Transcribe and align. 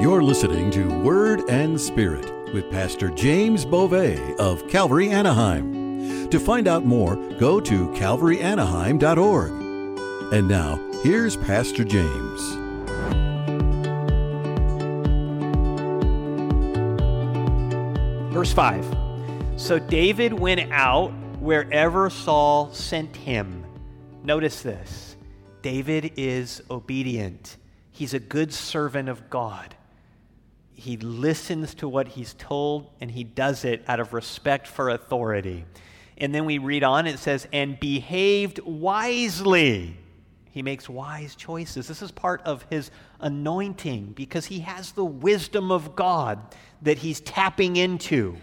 You're 0.00 0.22
listening 0.22 0.70
to 0.70 1.02
Word 1.02 1.40
and 1.50 1.78
Spirit 1.80 2.54
with 2.54 2.70
Pastor 2.70 3.08
James 3.08 3.64
Beauvais 3.64 4.36
of 4.36 4.68
Calvary 4.68 5.10
Anaheim. 5.10 6.30
To 6.30 6.38
find 6.38 6.68
out 6.68 6.84
more, 6.84 7.16
go 7.16 7.58
to 7.58 7.88
calvaryanaheim.org. 7.88 9.50
And 10.32 10.46
now, 10.46 10.76
here's 11.02 11.36
Pastor 11.36 11.82
James. 11.82 12.40
Verse 18.32 18.52
5. 18.52 18.96
So 19.56 19.80
David 19.80 20.32
went 20.32 20.70
out 20.70 21.08
wherever 21.40 22.08
Saul 22.08 22.72
sent 22.72 23.16
him. 23.16 23.64
Notice 24.22 24.62
this 24.62 25.16
David 25.60 26.12
is 26.16 26.62
obedient, 26.70 27.56
he's 27.90 28.14
a 28.14 28.20
good 28.20 28.52
servant 28.52 29.08
of 29.08 29.28
God. 29.28 29.74
He 30.78 30.96
listens 30.96 31.74
to 31.74 31.88
what 31.88 32.06
he's 32.06 32.34
told 32.34 32.88
and 33.00 33.10
he 33.10 33.24
does 33.24 33.64
it 33.64 33.82
out 33.88 33.98
of 33.98 34.12
respect 34.12 34.68
for 34.68 34.90
authority. 34.90 35.64
And 36.16 36.32
then 36.32 36.44
we 36.44 36.58
read 36.58 36.84
on, 36.84 37.08
it 37.08 37.18
says, 37.18 37.48
and 37.52 37.80
behaved 37.80 38.60
wisely. 38.60 39.96
He 40.52 40.62
makes 40.62 40.88
wise 40.88 41.34
choices. 41.34 41.88
This 41.88 42.00
is 42.00 42.12
part 42.12 42.42
of 42.42 42.64
his 42.70 42.92
anointing 43.18 44.12
because 44.14 44.46
he 44.46 44.60
has 44.60 44.92
the 44.92 45.04
wisdom 45.04 45.72
of 45.72 45.96
God 45.96 46.38
that 46.82 46.98
he's 46.98 47.20
tapping 47.22 47.74
into 47.74 48.36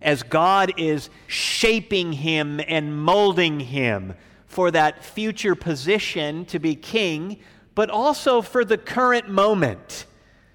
as 0.00 0.22
God 0.22 0.72
is 0.78 1.10
shaping 1.26 2.14
him 2.14 2.58
and 2.66 2.96
molding 2.96 3.60
him 3.60 4.14
for 4.46 4.70
that 4.70 5.04
future 5.04 5.54
position 5.54 6.46
to 6.46 6.58
be 6.58 6.74
king, 6.74 7.38
but 7.74 7.90
also 7.90 8.40
for 8.40 8.64
the 8.64 8.78
current 8.78 9.28
moment. 9.28 10.06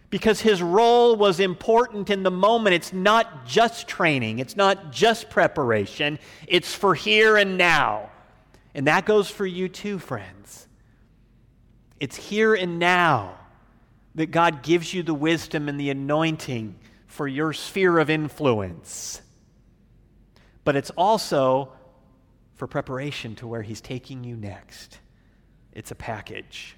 Because 0.09 0.41
his 0.41 0.61
role 0.61 1.15
was 1.15 1.39
important 1.39 2.09
in 2.09 2.23
the 2.23 2.31
moment. 2.31 2.75
It's 2.75 2.93
not 2.93 3.45
just 3.45 3.87
training, 3.87 4.39
it's 4.39 4.55
not 4.55 4.91
just 4.91 5.29
preparation, 5.29 6.19
it's 6.47 6.73
for 6.73 6.95
here 6.95 7.37
and 7.37 7.57
now. 7.57 8.11
And 8.73 8.87
that 8.87 9.05
goes 9.05 9.29
for 9.29 9.45
you 9.45 9.69
too, 9.69 9.99
friends. 9.99 10.67
It's 11.99 12.15
here 12.15 12.53
and 12.53 12.77
now 12.77 13.37
that 14.15 14.27
God 14.27 14.63
gives 14.63 14.93
you 14.93 15.03
the 15.03 15.13
wisdom 15.13 15.69
and 15.69 15.79
the 15.79 15.89
anointing 15.89 16.75
for 17.07 17.27
your 17.27 17.53
sphere 17.53 17.97
of 17.99 18.09
influence. 18.09 19.21
But 20.63 20.75
it's 20.75 20.89
also 20.91 21.71
for 22.55 22.67
preparation 22.67 23.35
to 23.35 23.47
where 23.47 23.61
He's 23.61 23.81
taking 23.81 24.23
you 24.23 24.35
next. 24.35 24.99
It's 25.71 25.91
a 25.91 25.95
package. 25.95 26.75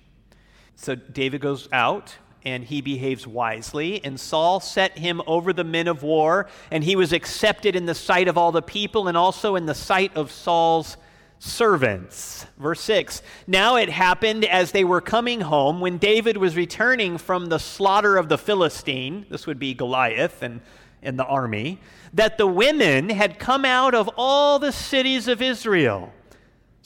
So 0.76 0.96
David 0.96 1.42
goes 1.42 1.68
out 1.72 2.16
and 2.48 2.64
he 2.64 2.80
behaves 2.80 3.28
wisely. 3.28 4.04
And 4.06 4.18
Saul 4.18 4.62
set 4.62 4.98
him 4.98 5.22
over 5.28 5.52
the 5.52 5.66
men 5.66 5.88
of 5.88 6.02
war, 6.02 6.48
and 6.72 6.82
he 6.82 6.96
was 6.96 7.12
accepted 7.12 7.76
in 7.76 7.86
the 7.86 7.94
sight 7.94 8.30
of 8.30 8.38
all 8.38 8.54
the 8.54 8.62
people 8.62 9.10
and 9.10 9.18
also 9.18 9.58
in 9.58 9.66
the 9.66 9.76
sight 9.76 10.16
of 10.16 10.32
Saul's 10.32 10.96
servants. 11.40 12.46
Verse 12.58 12.80
6 12.82 13.22
Now 13.48 13.76
it 13.76 13.90
happened 13.90 14.46
as 14.46 14.72
they 14.72 14.86
were 14.86 15.02
coming 15.02 15.42
home, 15.42 15.82
when 15.82 15.98
David 15.98 16.38
was 16.38 16.56
returning 16.56 17.18
from 17.18 17.48
the 17.48 17.60
slaughter 17.60 18.16
of 18.16 18.30
the 18.30 18.38
Philistine, 18.38 19.26
this 19.30 19.46
would 19.46 19.60
be 19.60 19.74
Goliath 19.74 20.42
and, 20.42 20.62
and 21.02 21.20
the 21.20 21.26
army, 21.26 21.82
that 22.14 22.38
the 22.38 22.48
women 22.48 23.10
had 23.10 23.40
come 23.40 23.66
out 23.66 23.94
of 23.94 24.10
all 24.16 24.58
the 24.58 24.72
cities 24.72 25.28
of 25.28 25.42
Israel 25.42 26.14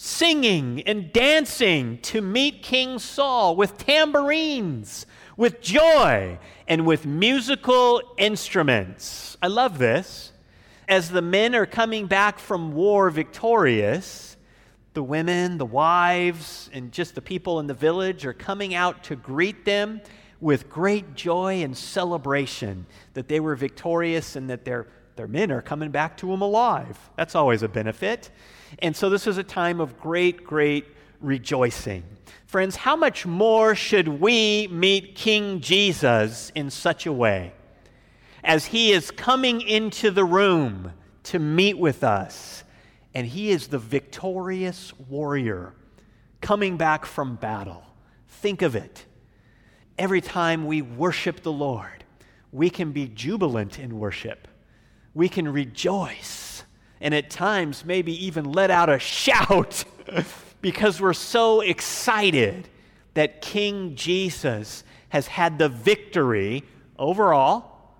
singing 0.03 0.81
and 0.87 1.13
dancing 1.13 1.99
to 1.99 2.21
meet 2.21 2.63
King 2.63 2.97
Saul 2.97 3.55
with 3.55 3.77
tambourines, 3.77 5.05
with 5.41 5.59
joy, 5.59 6.37
and 6.67 6.85
with 6.85 7.03
musical 7.03 7.99
instruments. 8.19 9.35
I 9.41 9.47
love 9.47 9.79
this. 9.79 10.33
As 10.87 11.09
the 11.09 11.23
men 11.23 11.55
are 11.55 11.65
coming 11.65 12.05
back 12.05 12.37
from 12.37 12.73
war 12.73 13.09
victorious, 13.09 14.37
the 14.93 15.01
women, 15.01 15.57
the 15.57 15.65
wives, 15.65 16.69
and 16.73 16.91
just 16.91 17.15
the 17.15 17.23
people 17.23 17.59
in 17.59 17.65
the 17.65 17.73
village 17.73 18.23
are 18.23 18.33
coming 18.33 18.75
out 18.75 19.03
to 19.05 19.15
greet 19.15 19.65
them 19.65 19.99
with 20.39 20.69
great 20.69 21.15
joy 21.15 21.63
and 21.63 21.75
celebration 21.75 22.85
that 23.15 23.27
they 23.27 23.39
were 23.39 23.55
victorious 23.55 24.35
and 24.35 24.47
that 24.47 24.63
their, 24.63 24.89
their 25.15 25.27
men 25.27 25.51
are 25.51 25.63
coming 25.63 25.89
back 25.89 26.17
to 26.17 26.27
them 26.27 26.43
alive. 26.43 26.99
That's 27.15 27.33
always 27.33 27.63
a 27.63 27.67
benefit. 27.67 28.29
And 28.79 28.95
so 28.95 29.09
this 29.09 29.27
is 29.27 29.37
a 29.37 29.43
time 29.43 29.79
of 29.79 29.99
great, 29.99 30.43
great 30.43 30.85
rejoicing. 31.19 32.03
Friends, 32.45 32.75
how 32.75 32.95
much 32.95 33.25
more 33.25 33.75
should 33.75 34.07
we 34.07 34.67
meet 34.67 35.15
King 35.15 35.61
Jesus 35.61 36.51
in 36.55 36.69
such 36.69 37.05
a 37.05 37.13
way? 37.13 37.53
As 38.43 38.65
he 38.65 38.91
is 38.91 39.11
coming 39.11 39.61
into 39.61 40.11
the 40.11 40.25
room 40.25 40.93
to 41.23 41.39
meet 41.39 41.77
with 41.77 42.03
us, 42.03 42.63
and 43.13 43.27
he 43.27 43.51
is 43.51 43.67
the 43.67 43.77
victorious 43.77 44.93
warrior 45.09 45.73
coming 46.41 46.75
back 46.75 47.05
from 47.05 47.35
battle. 47.35 47.83
Think 48.27 48.61
of 48.61 48.75
it. 48.75 49.05
Every 49.97 50.21
time 50.21 50.65
we 50.65 50.81
worship 50.81 51.43
the 51.43 51.51
Lord, 51.51 52.03
we 52.51 52.69
can 52.69 52.91
be 52.91 53.07
jubilant 53.07 53.79
in 53.79 53.99
worship. 53.99 54.47
We 55.13 55.29
can 55.29 55.47
rejoice, 55.47 56.50
and 57.01 57.13
at 57.13 57.29
times 57.29 57.83
maybe 57.83 58.25
even 58.25 58.45
let 58.45 58.71
out 58.71 58.87
a 58.87 58.99
shout 58.99 59.83
because 60.61 61.01
we're 61.01 61.13
so 61.13 61.61
excited 61.61 62.69
that 63.15 63.41
King 63.41 63.95
Jesus 63.95 64.83
has 65.09 65.27
had 65.27 65.57
the 65.57 65.67
victory 65.67 66.63
overall 66.97 67.95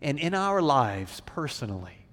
and 0.00 0.18
in 0.18 0.34
our 0.34 0.60
lives 0.60 1.20
personally. 1.26 2.06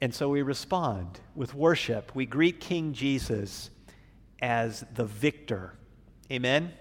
And 0.00 0.14
so 0.14 0.28
we 0.28 0.42
respond 0.42 1.18
with 1.34 1.54
worship. 1.54 2.14
We 2.14 2.26
greet 2.26 2.60
King 2.60 2.92
Jesus 2.92 3.70
as 4.40 4.84
the 4.94 5.06
victor. 5.06 5.74
Amen? 6.30 6.72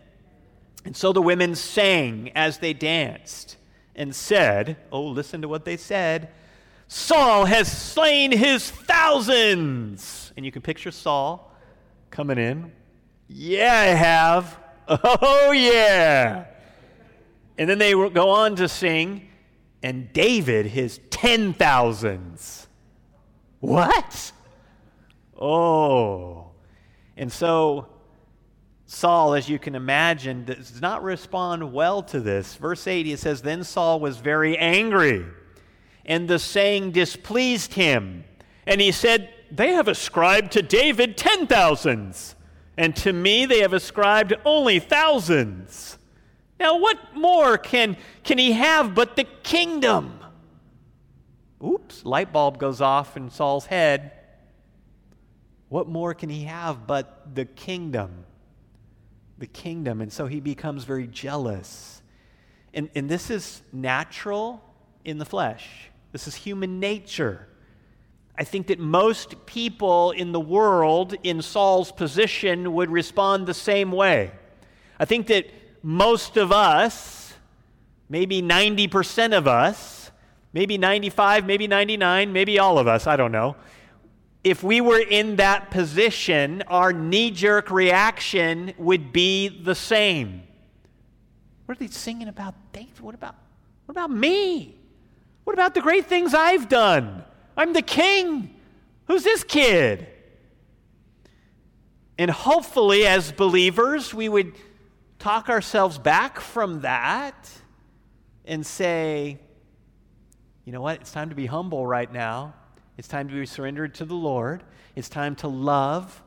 And 0.83 0.95
so 0.95 1.13
the 1.13 1.21
women 1.21 1.55
sang 1.55 2.31
as 2.35 2.57
they 2.57 2.73
danced 2.73 3.55
and 3.95 4.13
said, 4.13 4.77
Oh, 4.91 5.03
listen 5.03 5.41
to 5.41 5.47
what 5.47 5.63
they 5.63 5.77
said. 5.77 6.29
Saul 6.87 7.45
has 7.45 7.71
slain 7.71 8.31
his 8.31 8.69
thousands. 8.69 10.31
And 10.35 10.45
you 10.45 10.51
can 10.51 10.61
picture 10.61 10.91
Saul 10.91 11.51
coming 12.09 12.37
in. 12.37 12.71
Yeah, 13.27 13.73
I 13.73 13.85
have. 13.85 14.59
Oh, 14.85 15.51
yeah. 15.51 16.45
And 17.57 17.69
then 17.69 17.77
they 17.77 17.91
go 17.93 18.29
on 18.29 18.57
to 18.57 18.67
sing, 18.67 19.29
and 19.81 20.11
David 20.11 20.65
his 20.65 20.99
ten 21.09 21.53
thousands. 21.53 22.67
What? 23.61 24.33
Oh. 25.39 26.51
And 27.15 27.31
so 27.31 27.87
Saul, 28.85 29.33
as 29.33 29.49
you 29.49 29.57
can 29.57 29.75
imagine, 29.75 30.45
does 30.45 30.81
not 30.81 31.03
respond 31.03 31.73
well 31.73 32.03
to 32.03 32.19
this. 32.19 32.55
Verse 32.55 32.87
80, 32.87 33.13
it 33.13 33.19
says, 33.19 33.41
Then 33.41 33.63
Saul 33.63 33.99
was 33.99 34.17
very 34.17 34.57
angry, 34.57 35.25
and 36.05 36.27
the 36.27 36.39
saying 36.39 36.91
displeased 36.91 37.73
him. 37.73 38.25
And 38.65 38.81
he 38.81 38.91
said, 38.91 39.29
They 39.51 39.73
have 39.73 39.87
ascribed 39.87 40.51
to 40.53 40.61
David 40.61 41.17
ten 41.17 41.47
thousands, 41.47 42.35
and 42.77 42.95
to 42.97 43.13
me 43.13 43.45
they 43.45 43.59
have 43.59 43.73
ascribed 43.73 44.33
only 44.45 44.79
thousands. 44.79 45.97
Now, 46.59 46.77
what 46.77 47.15
more 47.15 47.57
can, 47.57 47.97
can 48.23 48.37
he 48.37 48.53
have 48.53 48.95
but 48.95 49.15
the 49.15 49.25
kingdom? 49.43 50.19
Oops, 51.63 52.05
light 52.05 52.31
bulb 52.31 52.57
goes 52.57 52.81
off 52.81 53.17
in 53.17 53.29
Saul's 53.29 53.65
head. 53.65 54.11
What 55.69 55.87
more 55.87 56.13
can 56.13 56.29
he 56.29 56.43
have 56.43 56.85
but 56.85 57.35
the 57.35 57.45
kingdom? 57.45 58.25
The 59.39 59.47
kingdom. 59.47 60.01
And 60.01 60.11
so 60.13 60.27
he 60.27 60.39
becomes 60.39 60.83
very 60.83 61.07
jealous. 61.07 62.01
And, 62.73 62.89
and 62.95 63.09
this 63.09 63.29
is 63.29 63.61
natural 63.71 64.63
in 65.03 65.17
the 65.17 65.25
flesh, 65.25 65.89
this 66.13 66.27
is 66.27 66.35
human 66.35 66.79
nature. 66.79 67.47
I 68.37 68.45
think 68.45 68.67
that 68.67 68.79
most 68.79 69.45
people 69.45 70.11
in 70.11 70.31
the 70.31 70.39
world 70.39 71.15
in 71.23 71.41
Saul's 71.41 71.91
position 71.91 72.73
would 72.73 72.89
respond 72.89 73.45
the 73.45 73.53
same 73.53 73.91
way. 73.91 74.31
I 74.99 75.05
think 75.05 75.27
that 75.27 75.47
most 75.83 76.37
of 76.37 76.51
us, 76.51 77.33
maybe 78.09 78.41
90% 78.41 79.37
of 79.37 79.47
us, 79.47 80.11
maybe 80.53 80.77
95, 80.77 81.45
maybe 81.45 81.67
99, 81.67 82.31
maybe 82.31 82.59
all 82.59 82.79
of 82.79 82.87
us, 82.87 83.05
I 83.05 83.17
don't 83.17 83.31
know. 83.31 83.55
If 84.43 84.63
we 84.63 84.81
were 84.81 84.99
in 84.99 85.37
that 85.37 85.71
position, 85.71 86.63
our 86.67 86.93
knee 86.93 87.31
jerk 87.31 87.71
reaction 87.71 88.73
would 88.77 89.11
be 89.11 89.47
the 89.47 89.75
same. 89.75 90.43
What 91.65 91.77
are 91.77 91.79
they 91.79 91.87
singing 91.87 92.27
about 92.27 92.55
David? 92.71 92.99
What 92.99 93.15
about, 93.15 93.35
what 93.85 93.93
about 93.93 94.11
me? 94.11 94.77
What 95.43 95.53
about 95.53 95.73
the 95.73 95.81
great 95.81 96.05
things 96.07 96.33
I've 96.33 96.69
done? 96.69 97.23
I'm 97.57 97.73
the 97.73 97.81
king. 97.81 98.55
Who's 99.07 99.23
this 99.23 99.43
kid? 99.43 100.07
And 102.17 102.31
hopefully, 102.31 103.05
as 103.05 103.31
believers, 103.31 104.13
we 104.13 104.29
would 104.29 104.53
talk 105.19 105.49
ourselves 105.49 105.97
back 105.97 106.39
from 106.39 106.81
that 106.81 107.49
and 108.45 108.65
say, 108.65 109.39
you 110.65 110.71
know 110.71 110.81
what? 110.81 111.01
It's 111.01 111.11
time 111.11 111.29
to 111.29 111.35
be 111.35 111.45
humble 111.45 111.85
right 111.85 112.11
now. 112.11 112.53
It's 112.97 113.07
time 113.07 113.27
to 113.27 113.33
be 113.33 113.45
surrendered 113.45 113.95
to 113.95 114.05
the 114.05 114.15
Lord. 114.15 114.63
It's 114.95 115.09
time 115.09 115.35
to 115.37 115.47
love 115.47 116.23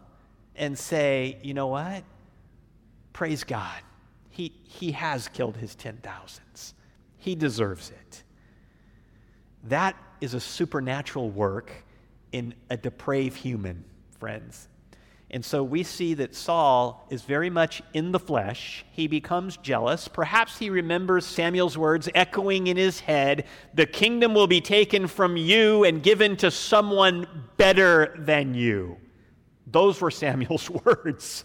and 0.56 0.78
say, 0.78 1.38
you 1.42 1.54
know 1.54 1.68
what? 1.68 2.04
Praise 3.12 3.44
God. 3.44 3.80
He, 4.30 4.52
he 4.64 4.92
has 4.92 5.28
killed 5.28 5.56
his 5.56 5.74
ten 5.74 5.98
thousands. 6.02 6.74
He 7.16 7.34
deserves 7.34 7.90
it. 7.90 8.24
That 9.68 9.96
is 10.20 10.34
a 10.34 10.40
supernatural 10.40 11.30
work 11.30 11.70
in 12.32 12.54
a 12.70 12.76
depraved 12.76 13.36
human, 13.36 13.84
friends. 14.18 14.68
And 15.30 15.44
so 15.44 15.64
we 15.64 15.82
see 15.82 16.14
that 16.14 16.36
Saul 16.36 17.04
is 17.10 17.22
very 17.22 17.50
much 17.50 17.82
in 17.92 18.12
the 18.12 18.18
flesh. 18.18 18.84
He 18.92 19.08
becomes 19.08 19.56
jealous. 19.56 20.06
Perhaps 20.06 20.58
he 20.58 20.70
remembers 20.70 21.26
Samuel's 21.26 21.76
words 21.76 22.08
echoing 22.14 22.68
in 22.68 22.76
his 22.76 23.00
head 23.00 23.44
The 23.74 23.86
kingdom 23.86 24.34
will 24.34 24.46
be 24.46 24.60
taken 24.60 25.08
from 25.08 25.36
you 25.36 25.84
and 25.84 26.02
given 26.02 26.36
to 26.38 26.50
someone 26.50 27.26
better 27.56 28.14
than 28.18 28.54
you. 28.54 28.98
Those 29.66 30.00
were 30.00 30.10
Samuel's 30.12 30.70
words. 30.70 31.44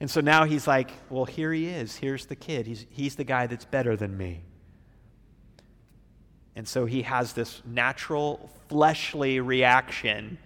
And 0.00 0.10
so 0.10 0.20
now 0.20 0.44
he's 0.44 0.66
like, 0.66 0.90
Well, 1.08 1.24
here 1.24 1.52
he 1.52 1.66
is. 1.66 1.96
Here's 1.96 2.26
the 2.26 2.36
kid. 2.36 2.66
He's, 2.66 2.84
he's 2.90 3.16
the 3.16 3.24
guy 3.24 3.46
that's 3.46 3.64
better 3.64 3.96
than 3.96 4.16
me. 4.16 4.42
And 6.58 6.66
so 6.66 6.86
he 6.86 7.02
has 7.02 7.34
this 7.34 7.62
natural, 7.64 8.50
fleshly 8.68 9.38
reaction 9.38 10.38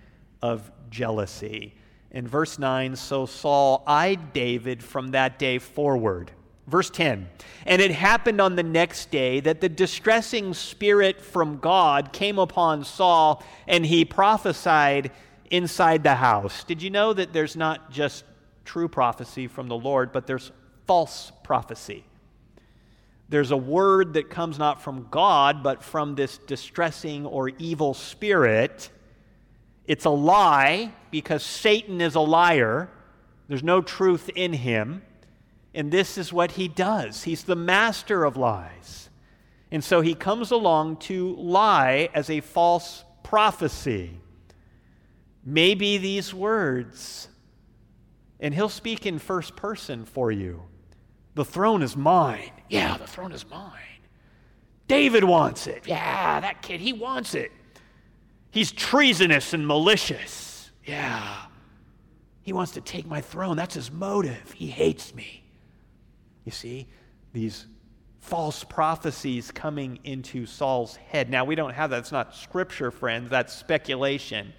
of 0.42 0.70
jealousy. 0.90 1.72
In 2.10 2.28
verse 2.28 2.58
9, 2.58 2.96
so 2.96 3.24
Saul 3.24 3.82
eyed 3.86 4.34
David 4.34 4.82
from 4.82 5.12
that 5.12 5.38
day 5.38 5.58
forward. 5.58 6.30
Verse 6.66 6.90
10 6.90 7.30
And 7.64 7.80
it 7.80 7.92
happened 7.92 8.42
on 8.42 8.56
the 8.56 8.62
next 8.62 9.10
day 9.10 9.40
that 9.40 9.62
the 9.62 9.70
distressing 9.70 10.52
spirit 10.52 11.18
from 11.18 11.56
God 11.56 12.12
came 12.12 12.38
upon 12.38 12.84
Saul, 12.84 13.42
and 13.66 13.86
he 13.86 14.04
prophesied 14.04 15.12
inside 15.50 16.02
the 16.02 16.16
house. 16.16 16.62
Did 16.64 16.82
you 16.82 16.90
know 16.90 17.14
that 17.14 17.32
there's 17.32 17.56
not 17.56 17.90
just 17.90 18.24
true 18.66 18.86
prophecy 18.86 19.46
from 19.46 19.66
the 19.66 19.78
Lord, 19.78 20.12
but 20.12 20.26
there's 20.26 20.52
false 20.86 21.32
prophecy? 21.42 22.04
There's 23.28 23.50
a 23.50 23.56
word 23.56 24.14
that 24.14 24.30
comes 24.30 24.58
not 24.58 24.82
from 24.82 25.08
God, 25.10 25.62
but 25.62 25.82
from 25.82 26.14
this 26.14 26.38
distressing 26.38 27.24
or 27.24 27.48
evil 27.48 27.94
spirit 27.94 28.90
it's 29.86 30.04
a 30.04 30.10
lie 30.10 30.92
because 31.10 31.42
Satan 31.42 32.00
is 32.00 32.14
a 32.14 32.20
liar. 32.20 32.88
There's 33.48 33.62
no 33.62 33.80
truth 33.80 34.30
in 34.34 34.52
him. 34.52 35.02
And 35.74 35.90
this 35.90 36.18
is 36.18 36.32
what 36.32 36.52
he 36.52 36.68
does 36.68 37.22
he's 37.24 37.44
the 37.44 37.56
master 37.56 38.24
of 38.24 38.36
lies. 38.36 39.08
And 39.70 39.82
so 39.82 40.02
he 40.02 40.14
comes 40.14 40.50
along 40.50 40.98
to 40.98 41.34
lie 41.36 42.10
as 42.14 42.28
a 42.28 42.40
false 42.40 43.04
prophecy. 43.22 44.18
Maybe 45.44 45.96
these 45.96 46.32
words, 46.32 47.28
and 48.38 48.54
he'll 48.54 48.68
speak 48.68 49.06
in 49.06 49.18
first 49.18 49.56
person 49.56 50.04
for 50.04 50.30
you. 50.30 50.62
The 51.34 51.44
throne 51.44 51.82
is 51.82 51.96
mine. 51.96 52.50
Yeah, 52.68 52.96
the 52.96 53.06
throne 53.06 53.32
is 53.32 53.48
mine. 53.48 53.72
David 54.88 55.24
wants 55.24 55.66
it. 55.66 55.86
Yeah, 55.86 56.40
that 56.40 56.62
kid, 56.62 56.80
he 56.80 56.92
wants 56.92 57.34
it. 57.34 57.50
He's 58.50 58.70
treasonous 58.70 59.54
and 59.54 59.66
malicious. 59.66 60.70
Yeah. 60.84 61.46
He 62.42 62.52
wants 62.52 62.72
to 62.72 62.80
take 62.80 63.06
my 63.06 63.20
throne. 63.20 63.56
That's 63.56 63.74
his 63.74 63.90
motive. 63.90 64.52
He 64.52 64.66
hates 64.66 65.14
me. 65.14 65.42
You 66.44 66.52
see, 66.52 66.88
these 67.32 67.66
false 68.20 68.64
prophecies 68.64 69.50
coming 69.50 69.98
into 70.04 70.44
Saul's 70.44 70.96
head. 70.96 71.30
Now, 71.30 71.44
we 71.44 71.54
don't 71.54 71.72
have 71.72 71.90
that. 71.90 72.00
It's 72.00 72.12
not 72.12 72.34
scripture, 72.34 72.90
friends. 72.90 73.30
That's 73.30 73.54
speculation. 73.54 74.52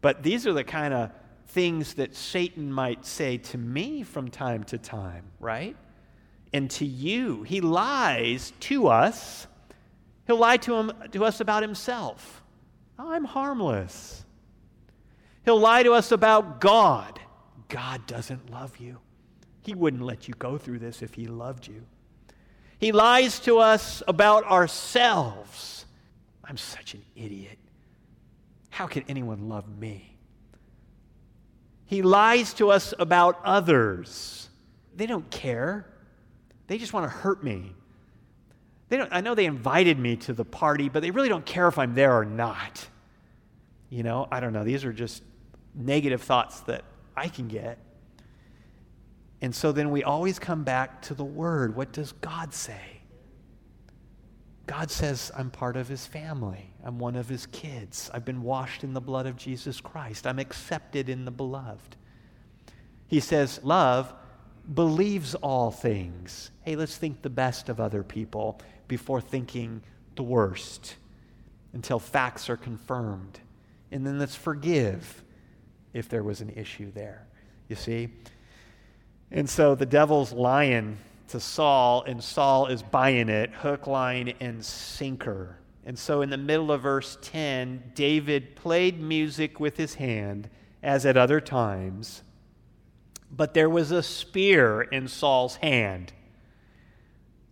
But 0.00 0.22
these 0.22 0.46
are 0.46 0.52
the 0.52 0.64
kind 0.64 0.92
of 0.92 1.10
things 1.48 1.94
that 1.94 2.14
Satan 2.14 2.72
might 2.72 3.06
say 3.06 3.38
to 3.38 3.58
me 3.58 4.02
from 4.02 4.28
time 4.28 4.64
to 4.64 4.78
time, 4.78 5.24
right? 5.40 5.76
And 6.52 6.70
to 6.72 6.84
you. 6.84 7.42
He 7.42 7.60
lies 7.60 8.52
to 8.60 8.88
us. 8.88 9.46
He'll 10.26 10.38
lie 10.38 10.56
to, 10.58 10.74
him, 10.74 10.92
to 11.12 11.24
us 11.24 11.40
about 11.40 11.62
himself. 11.62 12.42
I'm 12.98 13.24
harmless. 13.24 14.24
He'll 15.44 15.60
lie 15.60 15.82
to 15.84 15.92
us 15.92 16.12
about 16.12 16.60
God. 16.60 17.20
God 17.68 18.06
doesn't 18.06 18.50
love 18.50 18.78
you. 18.78 18.98
He 19.62 19.74
wouldn't 19.74 20.02
let 20.02 20.28
you 20.28 20.34
go 20.34 20.58
through 20.58 20.78
this 20.78 21.02
if 21.02 21.14
He 21.14 21.26
loved 21.26 21.66
you. 21.66 21.84
He 22.78 22.92
lies 22.92 23.40
to 23.40 23.58
us 23.58 24.02
about 24.06 24.44
ourselves. 24.44 25.86
I'm 26.44 26.56
such 26.56 26.94
an 26.94 27.02
idiot. 27.14 27.58
How 28.70 28.86
can 28.86 29.04
anyone 29.08 29.48
love 29.48 29.68
me? 29.78 30.15
He 31.86 32.02
lies 32.02 32.54
to 32.54 32.70
us 32.70 32.92
about 32.98 33.40
others. 33.44 34.48
They 34.94 35.06
don't 35.06 35.28
care. 35.30 35.86
They 36.66 36.78
just 36.78 36.92
want 36.92 37.04
to 37.04 37.10
hurt 37.10 37.42
me. 37.44 37.72
They 38.88 38.96
don't, 38.96 39.12
I 39.12 39.20
know 39.20 39.34
they 39.34 39.46
invited 39.46 39.98
me 39.98 40.16
to 40.16 40.32
the 40.32 40.44
party, 40.44 40.88
but 40.88 41.00
they 41.00 41.10
really 41.10 41.28
don't 41.28 41.46
care 41.46 41.68
if 41.68 41.78
I'm 41.78 41.94
there 41.94 42.16
or 42.16 42.24
not. 42.24 42.86
You 43.88 44.02
know, 44.02 44.26
I 44.30 44.40
don't 44.40 44.52
know. 44.52 44.64
These 44.64 44.84
are 44.84 44.92
just 44.92 45.22
negative 45.74 46.22
thoughts 46.22 46.60
that 46.62 46.84
I 47.16 47.28
can 47.28 47.48
get. 47.48 47.78
And 49.40 49.54
so 49.54 49.72
then 49.72 49.90
we 49.90 50.02
always 50.02 50.38
come 50.38 50.64
back 50.64 51.02
to 51.02 51.14
the 51.14 51.24
Word. 51.24 51.76
What 51.76 51.92
does 51.92 52.12
God 52.12 52.54
say? 52.54 52.95
God 54.66 54.90
says, 54.90 55.30
I'm 55.36 55.50
part 55.50 55.76
of 55.76 55.88
His 55.88 56.06
family. 56.06 56.70
I'm 56.84 56.98
one 56.98 57.16
of 57.16 57.28
His 57.28 57.46
kids. 57.46 58.10
I've 58.12 58.24
been 58.24 58.42
washed 58.42 58.82
in 58.82 58.94
the 58.94 59.00
blood 59.00 59.26
of 59.26 59.36
Jesus 59.36 59.80
Christ. 59.80 60.26
I'm 60.26 60.38
accepted 60.38 61.08
in 61.08 61.24
the 61.24 61.30
beloved. 61.30 61.96
He 63.06 63.20
says, 63.20 63.60
Love 63.62 64.12
believes 64.74 65.34
all 65.36 65.70
things. 65.70 66.50
Hey, 66.62 66.74
let's 66.74 66.96
think 66.96 67.22
the 67.22 67.30
best 67.30 67.68
of 67.68 67.80
other 67.80 68.02
people 68.02 68.60
before 68.88 69.20
thinking 69.20 69.82
the 70.16 70.24
worst 70.24 70.96
until 71.72 71.98
facts 71.98 72.50
are 72.50 72.56
confirmed. 72.56 73.38
And 73.92 74.04
then 74.04 74.18
let's 74.18 74.34
forgive 74.34 75.22
if 75.92 76.08
there 76.08 76.24
was 76.24 76.40
an 76.40 76.50
issue 76.50 76.90
there. 76.90 77.26
You 77.68 77.76
see? 77.76 78.08
And 79.30 79.48
so 79.48 79.74
the 79.74 79.86
devil's 79.86 80.32
lying 80.32 80.98
to 81.28 81.40
Saul, 81.40 82.02
and 82.06 82.22
Saul 82.22 82.66
is 82.66 82.82
buying 82.82 83.28
it 83.28 83.50
hook, 83.50 83.86
line, 83.86 84.34
and 84.40 84.64
sinker. 84.64 85.58
And 85.84 85.98
so 85.98 86.22
in 86.22 86.30
the 86.30 86.36
middle 86.36 86.72
of 86.72 86.82
verse 86.82 87.16
10, 87.22 87.92
David 87.94 88.56
played 88.56 89.00
music 89.00 89.60
with 89.60 89.76
his 89.76 89.94
hand, 89.94 90.50
as 90.82 91.06
at 91.06 91.16
other 91.16 91.40
times, 91.40 92.22
but 93.30 93.54
there 93.54 93.70
was 93.70 93.90
a 93.90 94.02
spear 94.02 94.82
in 94.82 95.08
Saul's 95.08 95.56
hand. 95.56 96.12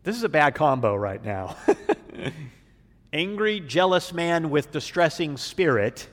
This 0.05 0.17
is 0.17 0.23
a 0.23 0.29
bad 0.29 0.55
combo 0.55 0.95
right 0.95 1.25
now. 1.25 1.57
Angry, 3.13 3.61
jealous 3.61 4.13
man 4.13 4.51
with 4.51 4.71
distressing 4.71 5.37
spirit 5.37 6.09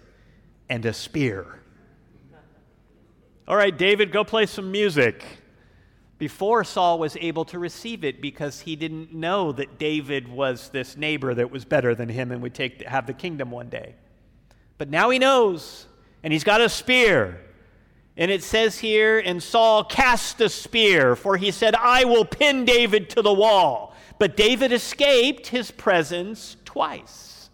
and 0.70 0.86
a 0.86 0.94
spear. 0.94 1.60
All 3.48 3.56
right, 3.56 3.75
David, 3.75 4.12
go 4.12 4.24
play 4.24 4.46
some 4.46 4.72
music. 4.72 5.25
Before 6.22 6.63
Saul 6.63 7.00
was 7.00 7.18
able 7.20 7.46
to 7.46 7.58
receive 7.58 8.04
it 8.04 8.22
because 8.22 8.60
he 8.60 8.75
didn't 8.75 9.12
know 9.12 9.51
that 9.54 9.80
David 9.80 10.28
was 10.28 10.70
this 10.70 10.96
neighbor 10.96 11.34
that 11.34 11.50
was 11.50 11.66
better 11.66 11.96
than 11.96 12.10
him 12.10 12.32
and 12.32 12.44
would 12.44 12.54
take, 12.54 12.84
have 12.84 13.08
the 13.08 13.13
kingdom 13.13 13.50
one 13.50 13.70
day. 13.70 13.96
But 14.78 14.92
now 14.92 15.10
he 15.10 15.18
knows, 15.18 15.88
and 16.22 16.32
he's 16.32 16.44
got 16.44 16.62
a 16.62 16.70
spear. 16.70 17.42
And 18.16 18.30
it 18.30 18.44
says 18.44 18.78
here, 18.78 19.18
and 19.18 19.42
Saul 19.42 19.84
cast 19.84 20.38
the 20.38 20.48
spear, 20.48 21.16
for 21.16 21.38
he 21.38 21.50
said, 21.50 21.74
I 21.74 22.04
will 22.04 22.25
pin 22.25 22.66
David 22.66 23.10
to 23.10 23.24
the 23.24 23.34
wall. 23.34 23.96
But 24.20 24.38
David 24.38 24.72
escaped 24.72 25.48
his 25.48 25.72
presence 25.72 26.56
twice. 26.66 27.50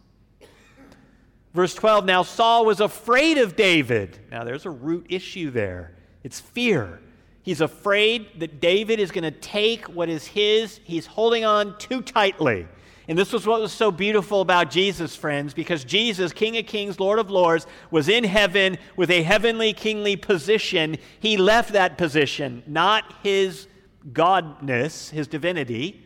Verse 1.54 1.74
12 1.74 2.04
Now 2.04 2.22
Saul 2.24 2.66
was 2.66 2.82
afraid 2.82 3.38
of 3.38 3.56
David. 3.56 4.20
Now 4.30 4.44
there's 4.44 4.66
a 4.66 4.70
root 4.70 5.06
issue 5.08 5.52
there 5.52 5.94
it's 6.22 6.42
fear. 6.42 7.00
He's 7.48 7.62
afraid 7.62 8.42
that 8.42 8.60
David 8.60 9.00
is 9.00 9.10
going 9.10 9.24
to 9.24 9.32
take 9.32 9.86
what 9.86 10.10
is 10.10 10.27
his, 10.27 10.82
he's 10.84 11.06
holding 11.06 11.46
on 11.46 11.77
too 11.77 12.01
tightly. 12.01 12.68
And 13.08 13.18
this 13.18 13.32
was 13.32 13.48
what 13.48 13.62
was 13.62 13.72
so 13.72 13.89
beautiful 13.89 14.42
about 14.42 14.70
Jesus, 14.70 15.16
friends, 15.16 15.54
because 15.54 15.86
Jesus, 15.86 16.34
King 16.34 16.58
of 16.58 16.66
Kings, 16.66 17.00
Lord 17.00 17.20
of 17.20 17.32
Lords, 17.32 17.66
was 17.89 18.10
in 18.10 18.25
heaven 18.25 18.77
with 18.98 19.10
a 19.10 19.24
heavenly, 19.24 19.72
kingly 19.72 20.18
position. 20.18 20.98
He 21.22 21.38
left 21.38 21.72
that 21.72 21.98
position, 21.98 22.63
not 22.68 23.13
his 23.24 23.70
godness, 24.12 25.10
his 25.10 25.30
divinity, 25.30 26.04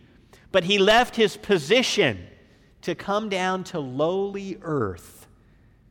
but 0.51 0.65
he 0.65 0.77
left 0.77 1.15
his 1.15 1.38
position 1.38 2.24
to 2.83 2.93
come 2.93 3.29
down 3.29 3.63
to 3.63 3.79
lowly 3.79 4.60
earth. 4.62 5.25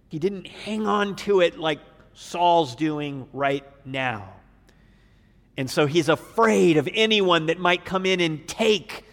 He 0.06 0.20
didn't 0.20 0.46
hang 0.46 0.86
on 0.86 1.16
to 1.16 1.40
it 1.40 1.58
like 1.58 1.80
Saul's 2.14 2.76
doing 2.76 3.26
right 3.32 3.64
now. 3.84 4.34
And 5.60 5.70
so 5.70 5.84
he's 5.84 6.08
afraid 6.08 6.78
of 6.78 6.88
anyone 6.94 7.44
that 7.46 7.58
might 7.58 7.84
come 7.84 8.06
in 8.06 8.18
and 8.20 8.48
take 8.48 9.04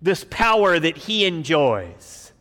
this 0.00 0.24
power 0.30 0.78
that 0.78 0.96
he 0.96 1.26
enjoys. 1.26 2.32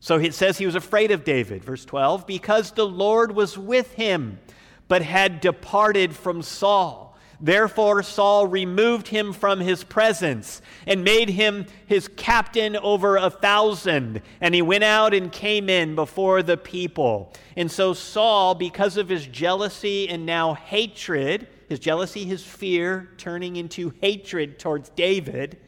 So 0.00 0.16
it 0.16 0.32
says 0.32 0.56
he 0.56 0.64
was 0.64 0.74
afraid 0.74 1.10
of 1.10 1.22
David, 1.22 1.62
verse 1.62 1.84
12, 1.84 2.26
because 2.26 2.70
the 2.70 2.86
Lord 2.86 3.32
was 3.32 3.58
with 3.58 3.92
him, 3.92 4.38
but 4.88 5.02
had 5.02 5.42
departed 5.42 6.16
from 6.16 6.40
Saul. 6.40 7.18
Therefore, 7.42 8.02
Saul 8.02 8.46
removed 8.46 9.08
him 9.08 9.34
from 9.34 9.60
his 9.60 9.84
presence 9.84 10.62
and 10.86 11.04
made 11.04 11.28
him 11.28 11.66
his 11.84 12.08
captain 12.08 12.74
over 12.76 13.18
a 13.18 13.28
thousand. 13.28 14.22
And 14.40 14.54
he 14.54 14.62
went 14.62 14.84
out 14.84 15.12
and 15.12 15.30
came 15.30 15.68
in 15.68 15.94
before 15.94 16.42
the 16.42 16.56
people. 16.56 17.34
And 17.54 17.70
so, 17.70 17.92
Saul, 17.92 18.54
because 18.54 18.96
of 18.96 19.10
his 19.10 19.26
jealousy 19.26 20.08
and 20.08 20.24
now 20.24 20.54
hatred, 20.54 21.48
his 21.68 21.78
jealousy, 21.78 22.24
his 22.24 22.42
fear 22.42 23.10
turning 23.16 23.56
into 23.56 23.92
hatred 24.00 24.58
towards 24.58 24.88
David, 24.90 25.58